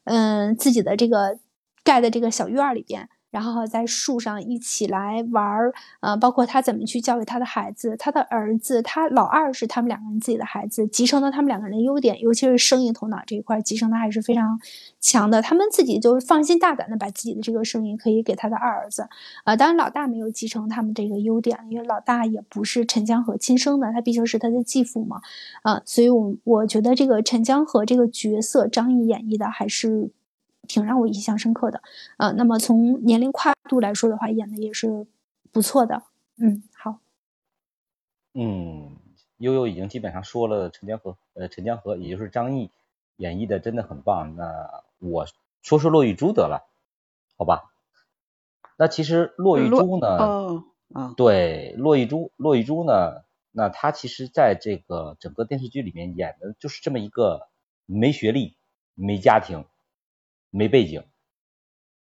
[0.04, 1.38] 嗯自己的这个
[1.82, 3.08] 盖的这个小院里边。
[3.30, 14.58] 然后在树上一起来玩儿，呃，包括他怎么去教育他的孩子，他的儿子，他老二是他们两个人自己的孩子，集成了他们两个人的优点，尤其是生意头脑这一块，集成的还是非常
[15.00, 15.42] 强的。
[15.42, 19.08] 他们自己就放心大胆的把自己的这个生意可以给他的二儿子，
[19.44, 25.20] 啊，当然老大没有继承他们这个优点，因为老大也不是陈江河亲生的，他毕竟是他的继父嘛，
[25.62, 30.10] 啊，所以我我觉得这个陈江河这个角色，张译演绎的还是。
[30.68, 31.82] 挺让我印象深刻的，
[32.18, 35.06] 呃，那么从年龄跨度来说的话，演的也是
[35.50, 36.02] 不错的，
[36.36, 37.00] 嗯，好，
[38.34, 38.96] 嗯，
[39.38, 42.70] 悠悠已经基本上说了陈江河，呃，陈江河也就是张译
[43.16, 45.26] 演绎的真的很棒，那我
[45.62, 46.68] 说说骆玉珠得了，
[47.36, 47.72] 好吧？
[48.76, 57.48] 那其实骆玉珠呢，哦，啊，对，骆玉珠，骆玉珠呢，那她其实在这个整个电视剧里面演的就是这么一个
[57.86, 58.56] 没学历、
[58.94, 59.64] 没家庭。
[60.50, 61.04] 没背景，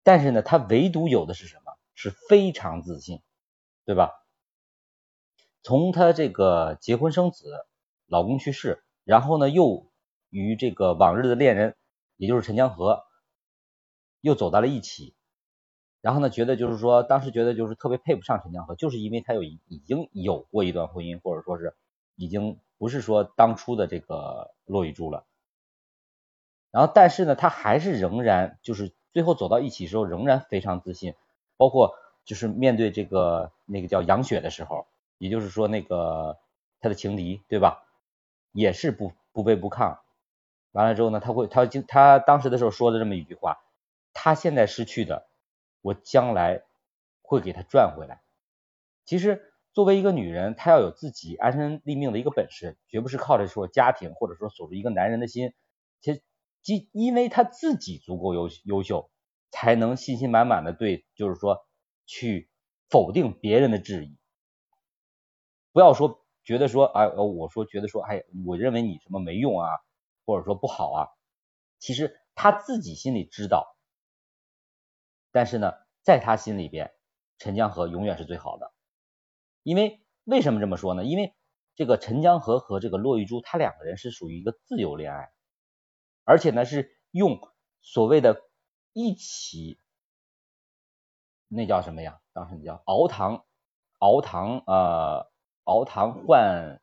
[0.03, 1.73] 但是呢，他唯独有的是什么？
[1.95, 3.23] 是非常自信，
[3.87, 4.13] 对吧？
[5.63, 7.65] 从他这个结婚生子，
[8.07, 9.91] 老公去世，然后呢，又
[10.29, 11.75] 与这个往日的恋人，
[12.17, 13.03] 也就是陈江河，
[14.21, 15.17] 又走到了一起，
[16.03, 21.75] 然后呢，觉得就是说，当时觉得就是特别配不上陈江河，就是因为他有已经有过一段婚姻，或者说是
[22.15, 25.27] 已经不是说当初的这个骆玉珠了。
[26.77, 31.15] 然后，但是呢，他还是仍然就是最后走到一起的时候，仍然非常自信。
[31.57, 31.95] 包括
[32.27, 36.39] 就是面对这个那个叫杨雪的时候，也就是说那个
[36.81, 37.83] 他的情敌，对吧？
[38.53, 39.97] 也是不不卑不亢。
[40.73, 43.57] 完了之后呢，他会他经他当时的时候说的这么一句话：
[44.13, 45.27] 他现在失去的，
[45.81, 46.61] 我将来
[47.23, 48.21] 会给他赚回来。
[49.07, 55.55] 其实作为一个女人，她要有自己安身立命的一个本事，绝不是靠着说家庭或者说锁住一个男人的心。
[56.03, 56.21] 其实。
[56.67, 59.09] 即因为他自己足够优优秀，
[59.53, 61.65] 才能信心满满的对，就是说
[62.07, 62.51] 去
[62.89, 64.19] 否定别人的质疑。
[65.71, 69.69] 不要说觉得说，哎，我说觉得说，哎，我认为你什么没用啊，
[70.25, 71.09] 或者说不好啊。
[71.79, 73.77] 其实他自己心里知道，
[75.31, 76.93] 但是呢，在他心里边，
[77.39, 78.73] 陈江河永远是最好的。
[79.63, 81.05] 因为为什么这么说呢？
[81.05, 81.33] 因为
[81.77, 85.29] 这个陈江河和这个骆玉珠，他两个人是属于一个自由恋爱。
[86.27, 87.41] 而且呢，是用
[87.83, 88.43] 所谓的
[88.93, 89.79] “一起”，
[91.47, 92.21] 那叫什么呀？
[92.33, 93.45] 当时叫熬糖，
[93.99, 95.31] 熬糖呃，
[95.63, 96.83] 熬糖换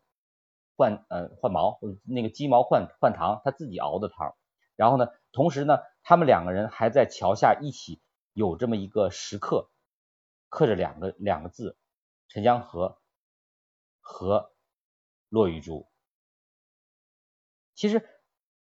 [0.78, 4.34] 换呃换毛，那个鸡毛换换糖，他自己熬的糖。
[4.78, 9.70] 然后呢，同时呢，他们两个人还在桥下一起有这么一个石刻，
[10.48, 11.78] 刻着两个两个字：
[12.30, 12.98] 陈江河
[14.00, 14.54] 和
[15.28, 15.91] 骆玉珠。
[17.76, 18.10] 其实。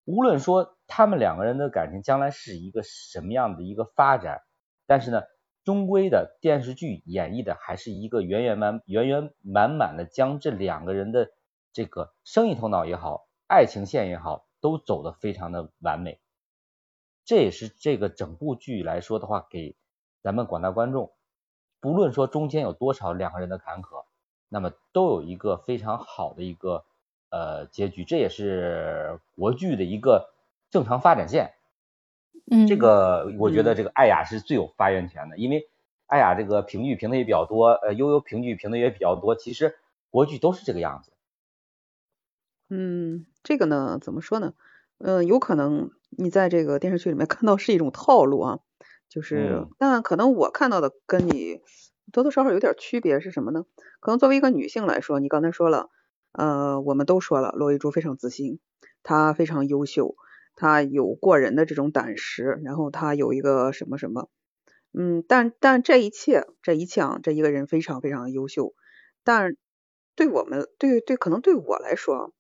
[0.05, 4.41] 无论说他们两个人的感情将来是一个什么样的一个发展，
[4.85, 5.23] 但是呢，
[5.63, 11.31] 终归的电视剧演绎的还是一个圆圆满圆圆满满的将这两个人的
[11.71, 16.19] 这个生意头脑也好，爱情线也好，都走得非常的完美。
[17.23, 19.77] 这也是这个整部剧来说的话，给
[20.21, 21.13] 咱们广大观众，
[21.79, 24.03] 不论说中间有多少两个人的坎坷，
[24.49, 26.83] 那么都有一个非常好的一个。
[27.33, 30.29] 呃，结局这也是国剧的一个
[30.69, 31.55] 正常发展线。
[32.51, 35.67] 嗯，这个我觉得这个艾雅是最有发言权的，因为
[36.05, 39.35] 艾雅这个评剧评的也比较多，呃，悠悠评剧评的也比较多。
[39.35, 39.75] 其实
[40.11, 41.11] 国剧都是这个样子。
[42.69, 44.53] 嗯，这个呢，怎么说呢？
[44.99, 48.59] 嗯，有可能你在这个电视剧里面看到是一种套路啊，
[49.09, 51.61] 就是，但可能我看到的跟你
[52.11, 53.65] 多多少少有点区别是什么呢？
[53.99, 55.89] 可能作为一个女性来说，你刚才说了。
[56.33, 58.59] 呃，我们都说了，罗玉珠非常自信，
[59.03, 60.15] 她非常优秀，
[60.55, 64.29] 她有过人的这种胆识，然后她有一个什么什么，
[64.93, 68.73] 嗯，但但这一切，这一切啊，这一个人非常非常优秀，
[69.23, 69.55] 但
[70.15, 72.33] 对我们，对对，可能对我来说，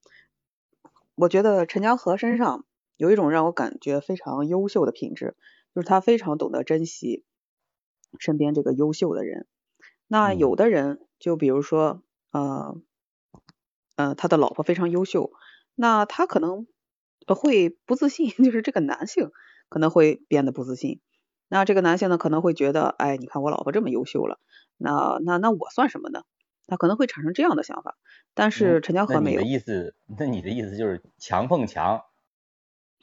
[1.15, 2.65] 我觉得陈江河身上
[2.97, 5.35] 有一种让我感觉非常优秀的品质，
[5.75, 7.23] 就是他非常懂得珍惜
[8.19, 9.47] 身边这个优秀的人。
[10.07, 12.75] 那有的人，就比如说，呃，
[13.95, 15.31] 呃，他的老婆非常优秀，
[15.75, 16.67] 那他可能
[17.27, 19.31] 会不自信， 就是这个男性
[19.69, 21.01] 可能会变得不自信。
[21.49, 24.39] 那这个男性呢，可能会觉得，哎，你看我老婆这么优秀了，
[24.77, 26.23] 那那那我算什么呢？
[26.65, 27.97] 他可能会产生这样的想法。
[28.33, 29.41] 但是陈江河没有。
[29.41, 32.01] 你的意思，那你的意思就是强碰强，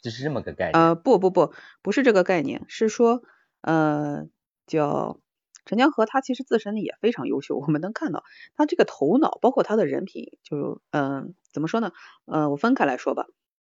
[0.02, 0.82] 就是这么个概念？
[0.82, 3.22] 呃，不不不，不是这个概念，是说，
[3.60, 4.26] 呃，
[4.66, 5.20] 叫
[5.64, 7.56] 陈江河，他其实自身也非常优秀。
[7.56, 8.24] 我们能看到
[8.56, 11.92] 他这个头脑，包括他的人品，就嗯，怎么说呢？
[12.26, 13.26] 呃，我分开来说吧。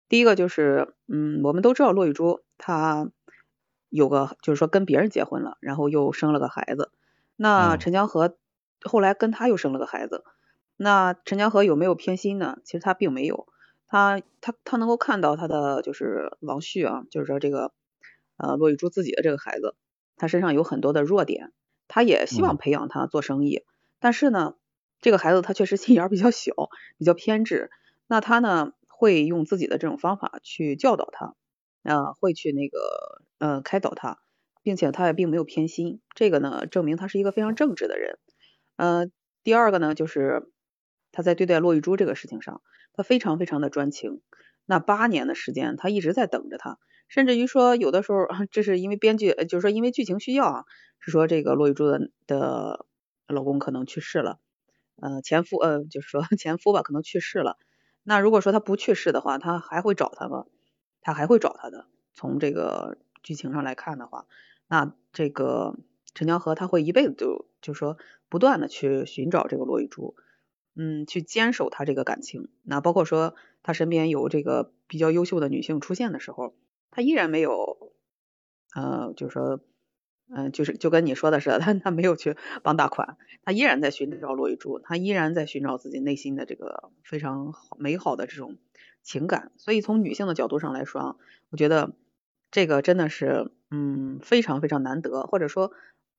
[0.09, 3.11] 第一个就是，嗯，我们都知道骆玉珠，她。
[3.95, 6.91] 有个就是说跟别人结婚了，然后又生了个孩子。
[7.35, 8.35] 那陈江河
[8.81, 10.23] 后来跟他又生了个孩子。
[10.77, 12.57] 那陈江河有没有偏心呢？
[12.63, 13.45] 其实他并没有。
[13.85, 17.71] 他他他能够看到他的就是王旭啊，就是说这个
[18.37, 19.75] 呃骆玉珠自己的这个孩子，
[20.17, 21.51] 他身上有很多的弱点，
[21.93, 23.63] 他也希望培养他做生意。
[23.99, 24.55] 但是呢，
[24.99, 26.51] 这个孩子他确实心眼比较小，
[26.97, 27.69] 比较偏执。
[28.07, 31.35] 那他呢会用自己的这种方法去教导他。
[31.83, 34.17] 啊，会去那个呃开导他，
[34.63, 38.17] 并且他也并没有偏心，这个呢证明他是一个非常正直的人。
[38.77, 39.07] 呃，
[39.43, 40.49] 第二个呢就是
[41.11, 42.61] 他在对待骆玉珠这个事情上，
[42.93, 44.21] 他非常非常的专情。
[44.65, 50.65] 那八年的时间，他一直在等着他，甚至于说有的时候 这是因为编剧，就是说因为剧情需要啊，
[50.99, 52.85] 是说这个骆玉珠的的
[53.27, 54.39] 老公可能去世了，
[55.01, 57.57] 呃前夫呃就是说 前夫吧可能去世了。
[58.03, 60.45] 那如果说他不去世的话，他还会找他吗？
[61.01, 61.85] 他还会找他的。
[62.13, 64.25] 从这个剧情上来看的话，
[64.67, 65.75] 那这个
[66.13, 67.97] 陈江河他会一辈子就就说
[68.29, 70.15] 不断的去寻找这个罗玉珠，
[70.75, 72.49] 嗯，去坚守他这个感情。
[72.63, 76.53] 那包括说他身边有这个比较优秀的女性出现的时候，
[76.93, 77.91] 他依然没有，
[78.75, 79.59] 呃，就是说，
[80.29, 88.57] 嗯，就是就跟你说的似的，他他没有去帮大款，他依然在寻找罗玉珠，他依然在寻找自己内心的这个非常美好的这种。
[89.05, 91.15] 情感，所以从女性的角度上来说啊，
[91.49, 91.91] 我觉得
[92.51, 95.73] 这个真的是嗯非常非常难得，或者说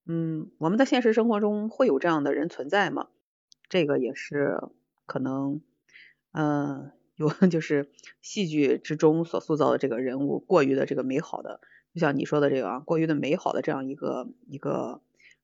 [0.05, 3.09] 嗯我们在现实生活中会有这样的人存在吗？
[3.71, 4.61] 这个也是
[5.07, 5.63] 可能
[6.33, 7.91] 嗯有 就是
[8.21, 11.61] 戏剧之中所塑造的这个人物过于的这个美好的，
[11.95, 15.01] 就像你说的这个啊过于的美好的这样一个一个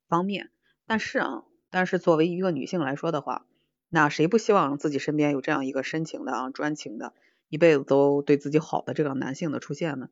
[0.09, 0.51] 方面。
[0.87, 3.47] 但是啊，但是作为一个女性来说的话，
[3.89, 7.13] 那谁不希望自己身边有这样一个深情的啊专情的？
[7.49, 10.09] 一辈子都对自己好的这个男性的出现呢，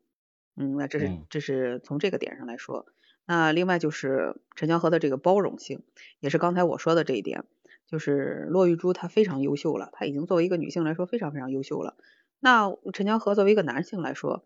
[0.57, 2.87] 嗯，那这是这是从这个点上来说。
[3.27, 5.83] 那另外就是陈江河的这个包容性，
[6.19, 7.45] 也是刚才我说的这一点，
[7.89, 11.97] 就是骆玉珠她非常优秀了，她已经作为一个女性来说非常非常优秀了。
[12.39, 14.45] 那陈江河作为一个男性来说，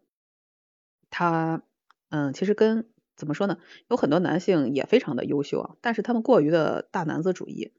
[1.10, 1.62] 他
[2.08, 7.72] 嗯，其实跟怎么说呢，有很多男性也非常的优秀啊，但是他们过于的大男子主义。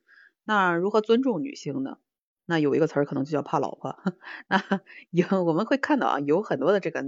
[0.44, 1.98] 那如何尊重女性呢？
[2.46, 3.98] 那有一个词儿可能就叫怕老婆，
[4.50, 4.62] 那
[5.10, 7.04] 有我们会看到啊，有很多的这个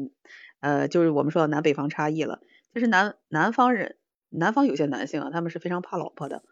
[0.61, 2.39] 呃，就是我们说的南北方差异了。
[2.73, 3.97] 就是南南方人，
[4.29, 6.43] 南方有些男性啊，他们是非常怕老婆的，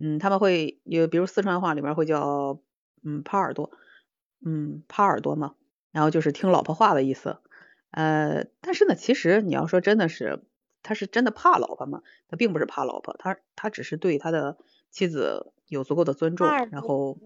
[0.00, 2.58] 嗯，他们会有，比如四川话里面会叫
[3.04, 3.70] 嗯耙耳朵，
[4.44, 5.54] 嗯耙耳朵嘛，
[5.92, 7.38] 然后就是听老婆话的意思。
[7.90, 10.42] 呃，但是呢，其实你要说真的是，
[10.82, 12.02] 他是真的怕老婆吗？
[12.28, 14.58] 他并不是怕老婆，他他只是对他的
[14.90, 15.52] 妻子。
[15.70, 17.16] 有足够的尊重，然后，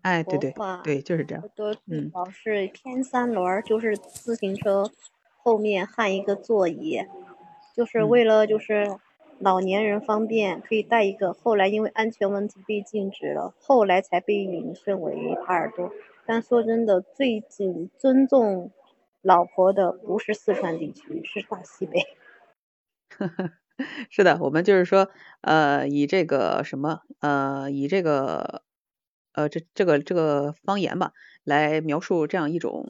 [0.00, 1.44] 哎，对对对，就是这样。
[1.84, 4.90] 嗯，老是偏三轮，就是自行车
[5.42, 7.02] 后面焊一个座椅，
[7.76, 8.98] 就是为了就是
[9.38, 11.32] 老年人方便可以带一个。
[11.32, 15.90] 后来因为安全问题被禁止了，后来才被引申为耙耳朵。
[16.24, 18.70] 但说真的，最近尊重
[19.22, 22.00] 老婆的不是四川地区，是大西北。
[24.10, 25.10] 是的，我们就是说，
[25.42, 28.62] 呃，以这个什么，呃，以这个，
[29.32, 31.12] 呃，这这个这个方言吧，
[31.44, 32.88] 来描述这样一种，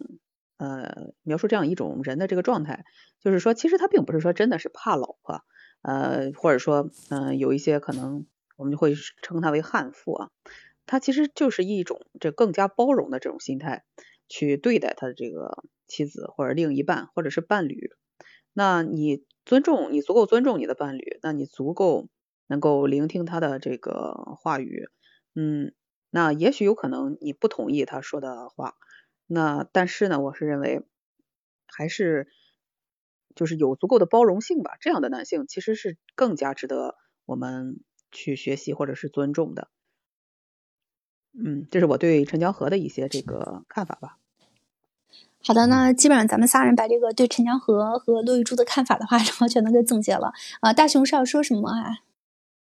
[0.58, 2.84] 呃，描述这样一种人的这个状态，
[3.20, 5.42] 就是说，其实他并不是说真的是怕老婆，
[5.86, 8.26] 呃，或者说，嗯，有一些可能
[8.56, 10.30] 我们就会称他为悍妇啊，
[10.84, 13.84] 他其实就是一种这更加包容的这种心态
[14.28, 17.92] 去对待他的这个妻子或者另一半或者是伴侣，
[18.52, 19.24] 那你。
[19.48, 22.08] 尊重你足够尊重你的伴侣，那你足够
[22.48, 24.88] 能够聆听他的这个话语，
[25.36, 25.72] 嗯，
[26.10, 28.74] 那也许有可能你不同意他说的话，
[29.28, 30.82] 那但是呢，我是认为
[31.68, 32.26] 还是
[33.36, 37.78] 就是有足够的包容性吧，这样的男性其实是更加值得我们
[38.10, 39.68] 去学习或者是尊重的。
[41.32, 44.18] 嗯，这是我对陈江河的一些这个看法吧。
[45.44, 50.32] 好的，那基本上咱们仨人把这个对陈江河和骆玉珠的看法的话， 然后全都给总结了。
[50.60, 51.98] 啊，大雄是要说什么啊？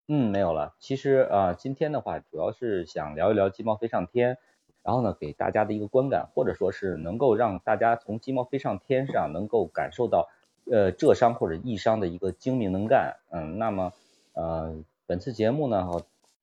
[0.08, 0.74] 嗯，没有了。
[0.80, 4.34] 其实啊，今天的话主要是想聊一聊《鸡毛飞上天》，
[4.82, 10.28] 然后呢，给大家的一个观感，或者说是能够让大家从《鸡毛飞上天》上能够感受到，
[10.70, 13.16] 呃，浙商或者豫商的一个精明能干。
[13.30, 13.92] 嗯，那么
[14.34, 15.88] 呃，本次节目呢，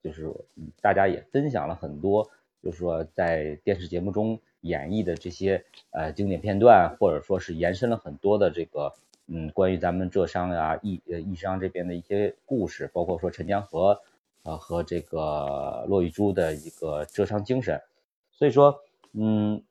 [0.01, 0.33] 就是
[0.81, 2.29] 大家也分享了很多，
[2.61, 8.93] 就是说在电视节目中演绎的这些呃经典片段，或者说是延伸了很多的这个
[9.27, 14.01] 嗯关于咱们浙商呀、豫呃豫商这边的一些故事，包括说陈江河
[14.43, 17.81] 呃和这个骆玉珠的一个浙商精神。
[18.31, 19.63] 所以说嗯，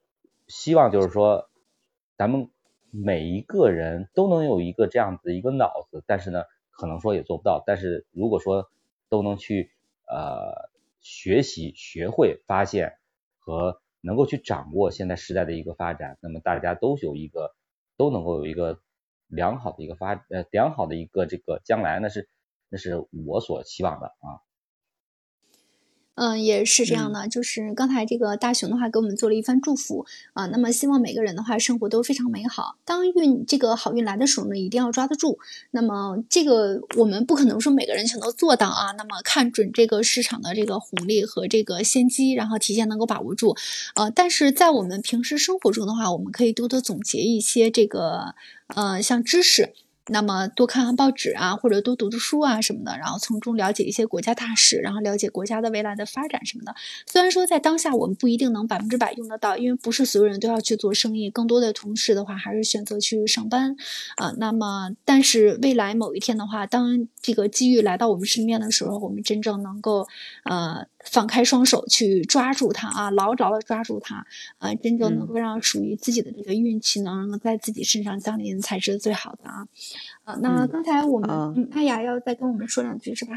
[0.46, 1.48] 希望就是说
[2.16, 2.48] 咱们
[2.94, 7.62] 每一个人都能有一个这样子一个脑子，但是呢，可能说也做不到。
[7.66, 8.70] 但是如果说
[9.08, 9.72] 都能去
[10.06, 10.68] 呃，
[11.00, 12.98] 学习、学会、发现
[13.38, 17.54] 和能够去掌握现在时代的一个发展，那么大家都有一个
[17.96, 18.80] 都能够有一个
[19.26, 22.28] 良好的一个发呃良好的一个这个将来，那是
[22.68, 24.44] 那是我所期望的啊。
[26.14, 30.04] 嗯，也是这样的，就是刚才这个大熊的话给我们做了一番祝福
[30.34, 30.44] 啊。
[30.46, 32.76] 那么希望每个人的话生活都非常美好。
[32.84, 35.38] 当运这个好运来的时候呢，一定要抓得住。
[35.70, 38.92] 那么这个我们不可能说每个人全都做到啊。
[38.98, 43.56] 那么看准这个市场的这个红利和这个先机，然后提前能够把握住。
[43.94, 48.34] 呃，但是在我们平时生活中的话，我们可以多多总结一些这个
[48.66, 49.72] 呃像知识。
[50.08, 56.74] 那么多看看报纸啊，或者多读读书啊什么的，然后从中了解一些国家大事，然后了解国家的未来的发展什么的。
[57.06, 63.76] 虽然说在当下我们不一定能百分之百用得到，因为不是所有人都要去做生意，更多的同事的话还是选择去上班
[64.16, 64.32] 啊。
[64.38, 70.06] 那么，但是未来某一天的话，当这个机遇来到我们身边的时候，我们真正能够
[70.44, 70.86] 呃。
[71.04, 74.24] 放开双手去抓住它啊，牢牢的抓住它
[74.58, 79.66] 啊，真正能够让属于自己的这个运气能在自己身上降临，才是最好的啊。
[80.24, 83.34] 啊，那刚才我们嗯，艾雅要再跟我们说两句是吧？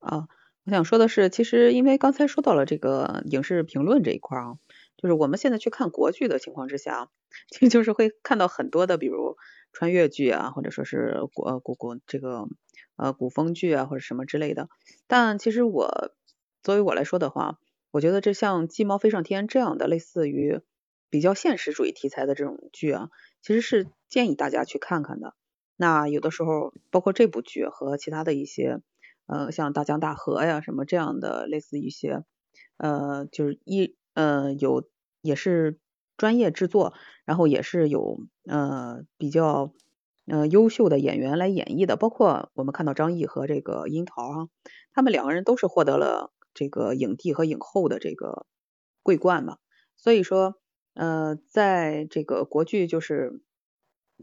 [0.00, 0.28] 啊，
[0.64, 4.56] 我想说的是，其实因为刚才说到了这个影视评论这一块啊，
[4.96, 7.08] 就是我们现在去看国剧的情况之下，
[7.50, 9.36] 其实就是会看到很多的，比如
[9.72, 12.48] 穿越剧啊，或者说是国国国这个
[12.96, 14.68] 呃古风剧啊，或者什么之类的。
[15.06, 16.12] 但其实我。
[16.62, 17.58] 作为我来说的话，
[17.90, 20.60] 我觉得这像《鸡毛飞上天》这样的类似于
[21.08, 23.08] 比较现实主义题材的这种剧啊，
[23.40, 25.34] 其实是建议大家去看看的。
[25.76, 28.80] 那有的时候，包括这部剧和其他的一些，
[29.26, 32.22] 呃，像《大江大河》呀什么这样的类似一些，
[32.76, 34.88] 呃，就是一呃有
[35.22, 35.78] 也是
[36.18, 36.92] 专业制作，
[37.24, 39.72] 然后也是有呃比较
[40.26, 44.48] 呃优秀的演员来演绎的，包括我们看到张译和这个樱桃啊，
[44.92, 46.30] 他们两个人都是获得了。
[46.60, 48.44] 这个影帝和影后的这个
[49.02, 49.56] 桂冠嘛，
[49.96, 50.56] 所以说，
[50.92, 53.40] 呃，在这个国剧就是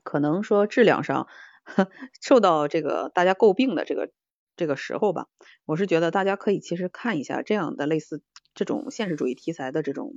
[0.03, 1.27] 可能说质量上
[2.21, 4.11] 受到这个大家诟病的这个
[4.55, 5.25] 这个时候吧，
[5.65, 8.21] 我是觉得大家可以其实看一下这样的类似
[8.53, 10.13] 这种现实主义题材的这种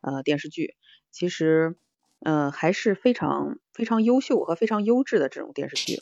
[0.00, 0.74] 呃电视剧，
[1.10, 1.76] 其实
[2.20, 6.00] 呃还是非常非常优秀和非常优质的这种电视剧，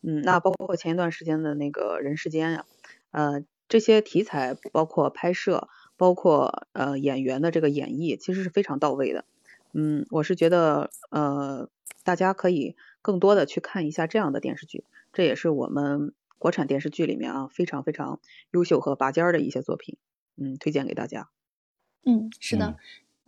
[0.00, 2.64] 嗯，那包括前一段时间的那个人世间呀，
[3.10, 3.42] 呃。
[3.68, 9.24] 这些题材包括拍摄，包括呃演员的这个演绎，其实是非常到位的。
[9.72, 11.68] 嗯，我是觉得呃
[12.02, 18.20] 大家可以更多的去看一下这样的电视剧，这也是我们国产电视剧里面啊非常非常
[18.52, 19.98] 优秀和拔尖儿的一些作品，
[20.36, 21.28] 嗯，推荐给大家。
[22.04, 22.76] 嗯，是的。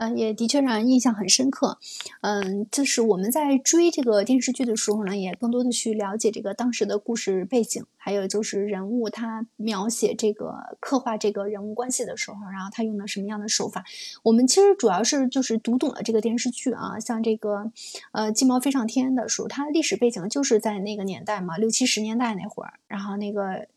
[0.01, 1.79] 嗯，也的确让人印象很深刻。
[2.23, 13.85] 嗯，就是我们在追这个电视剧的时候呢，也更多的去了解这个当时的故事背景，还有就是人物他描写这个刻画这个人物关系的时候，然后他用的什么样的手法。
[14.23, 17.71] 我们其实主要是就是读懂了这个电视剧啊，像这个
[18.13, 23.69] 呃《鸡毛飞上天》的时候，它历史背景就是在那个年代嘛，六七十年代那会儿，然后那个。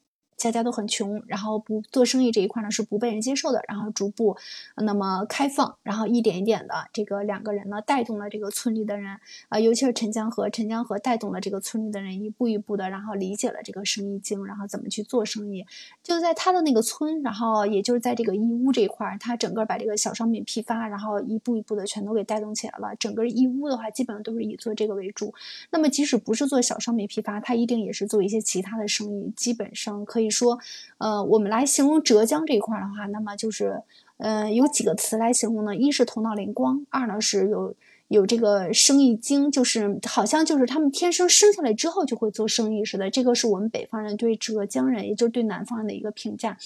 [0.44, 4.36] 家家都很穷，然后不做生意这一块呢是不被人接受的，然后逐步
[4.76, 9.18] 那么开放，然后一点一点的这个两个人呢带动了这个村里的人
[9.48, 15.66] 啊，尤其是陈江河，陈江河带动了这个村里的人一步一步的，然后理解了这个生意经，然后怎么去做生意。
[16.04, 22.94] 就在他的那个村，然后也就是在这个义乌这一块，他整个把这个小商品批发，然后一步一步的全都给带动起来了。
[23.00, 25.34] 整个义乌的话，基本上都是以做这个为主。
[25.72, 30.33] 那么即使不是做小商品批发，他一定也是做一些其他的生意，基本上可以。
[30.34, 30.58] 说，
[30.98, 33.82] 呃，我们来形容浙江这一块的话，那么就是，
[34.18, 35.76] 呃，有几个词来形容呢？
[35.76, 37.74] 一是头脑灵光，二呢是有
[38.08, 43.10] 有这个生意经，就是好像就是他们天生生下来之后就会做生意似的。
[43.10, 46.58] 这个是我们北方人对浙江人，也就是对南方人的一个评价，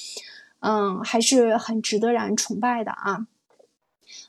[0.61, 3.28] 嗯，还是很值得让人崇拜的啊。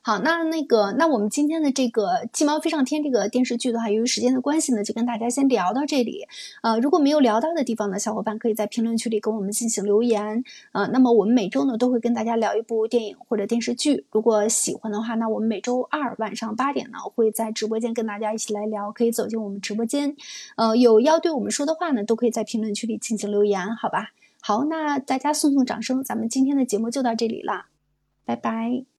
[0.03, 2.03] 好，那那个，那我们今天的这个
[2.33, 6.27] 《鸡毛飞上天》这个电视剧的话，由于时间的关系呢，就跟大家先聊到这里。
[6.63, 10.45] 呃，如果没有聊到的地方呢，小伙伴可以在评论区里跟我们进行留言。
[10.73, 14.07] 呃，那么我们每周呢都会跟大家聊一部电影或者电视剧。
[14.11, 20.17] 如果喜欢的话，那我们每周二晚上八点呢会在直播间跟大家一起来聊，可以走进我们直播间。
[20.57, 24.13] 呃，有要对我们说的话呢，都可以在评论区里进行留言，好吧？
[24.41, 27.67] 好，那大家送送掌声，咱们今天的节目就到这里了，
[28.25, 28.98] 拜拜。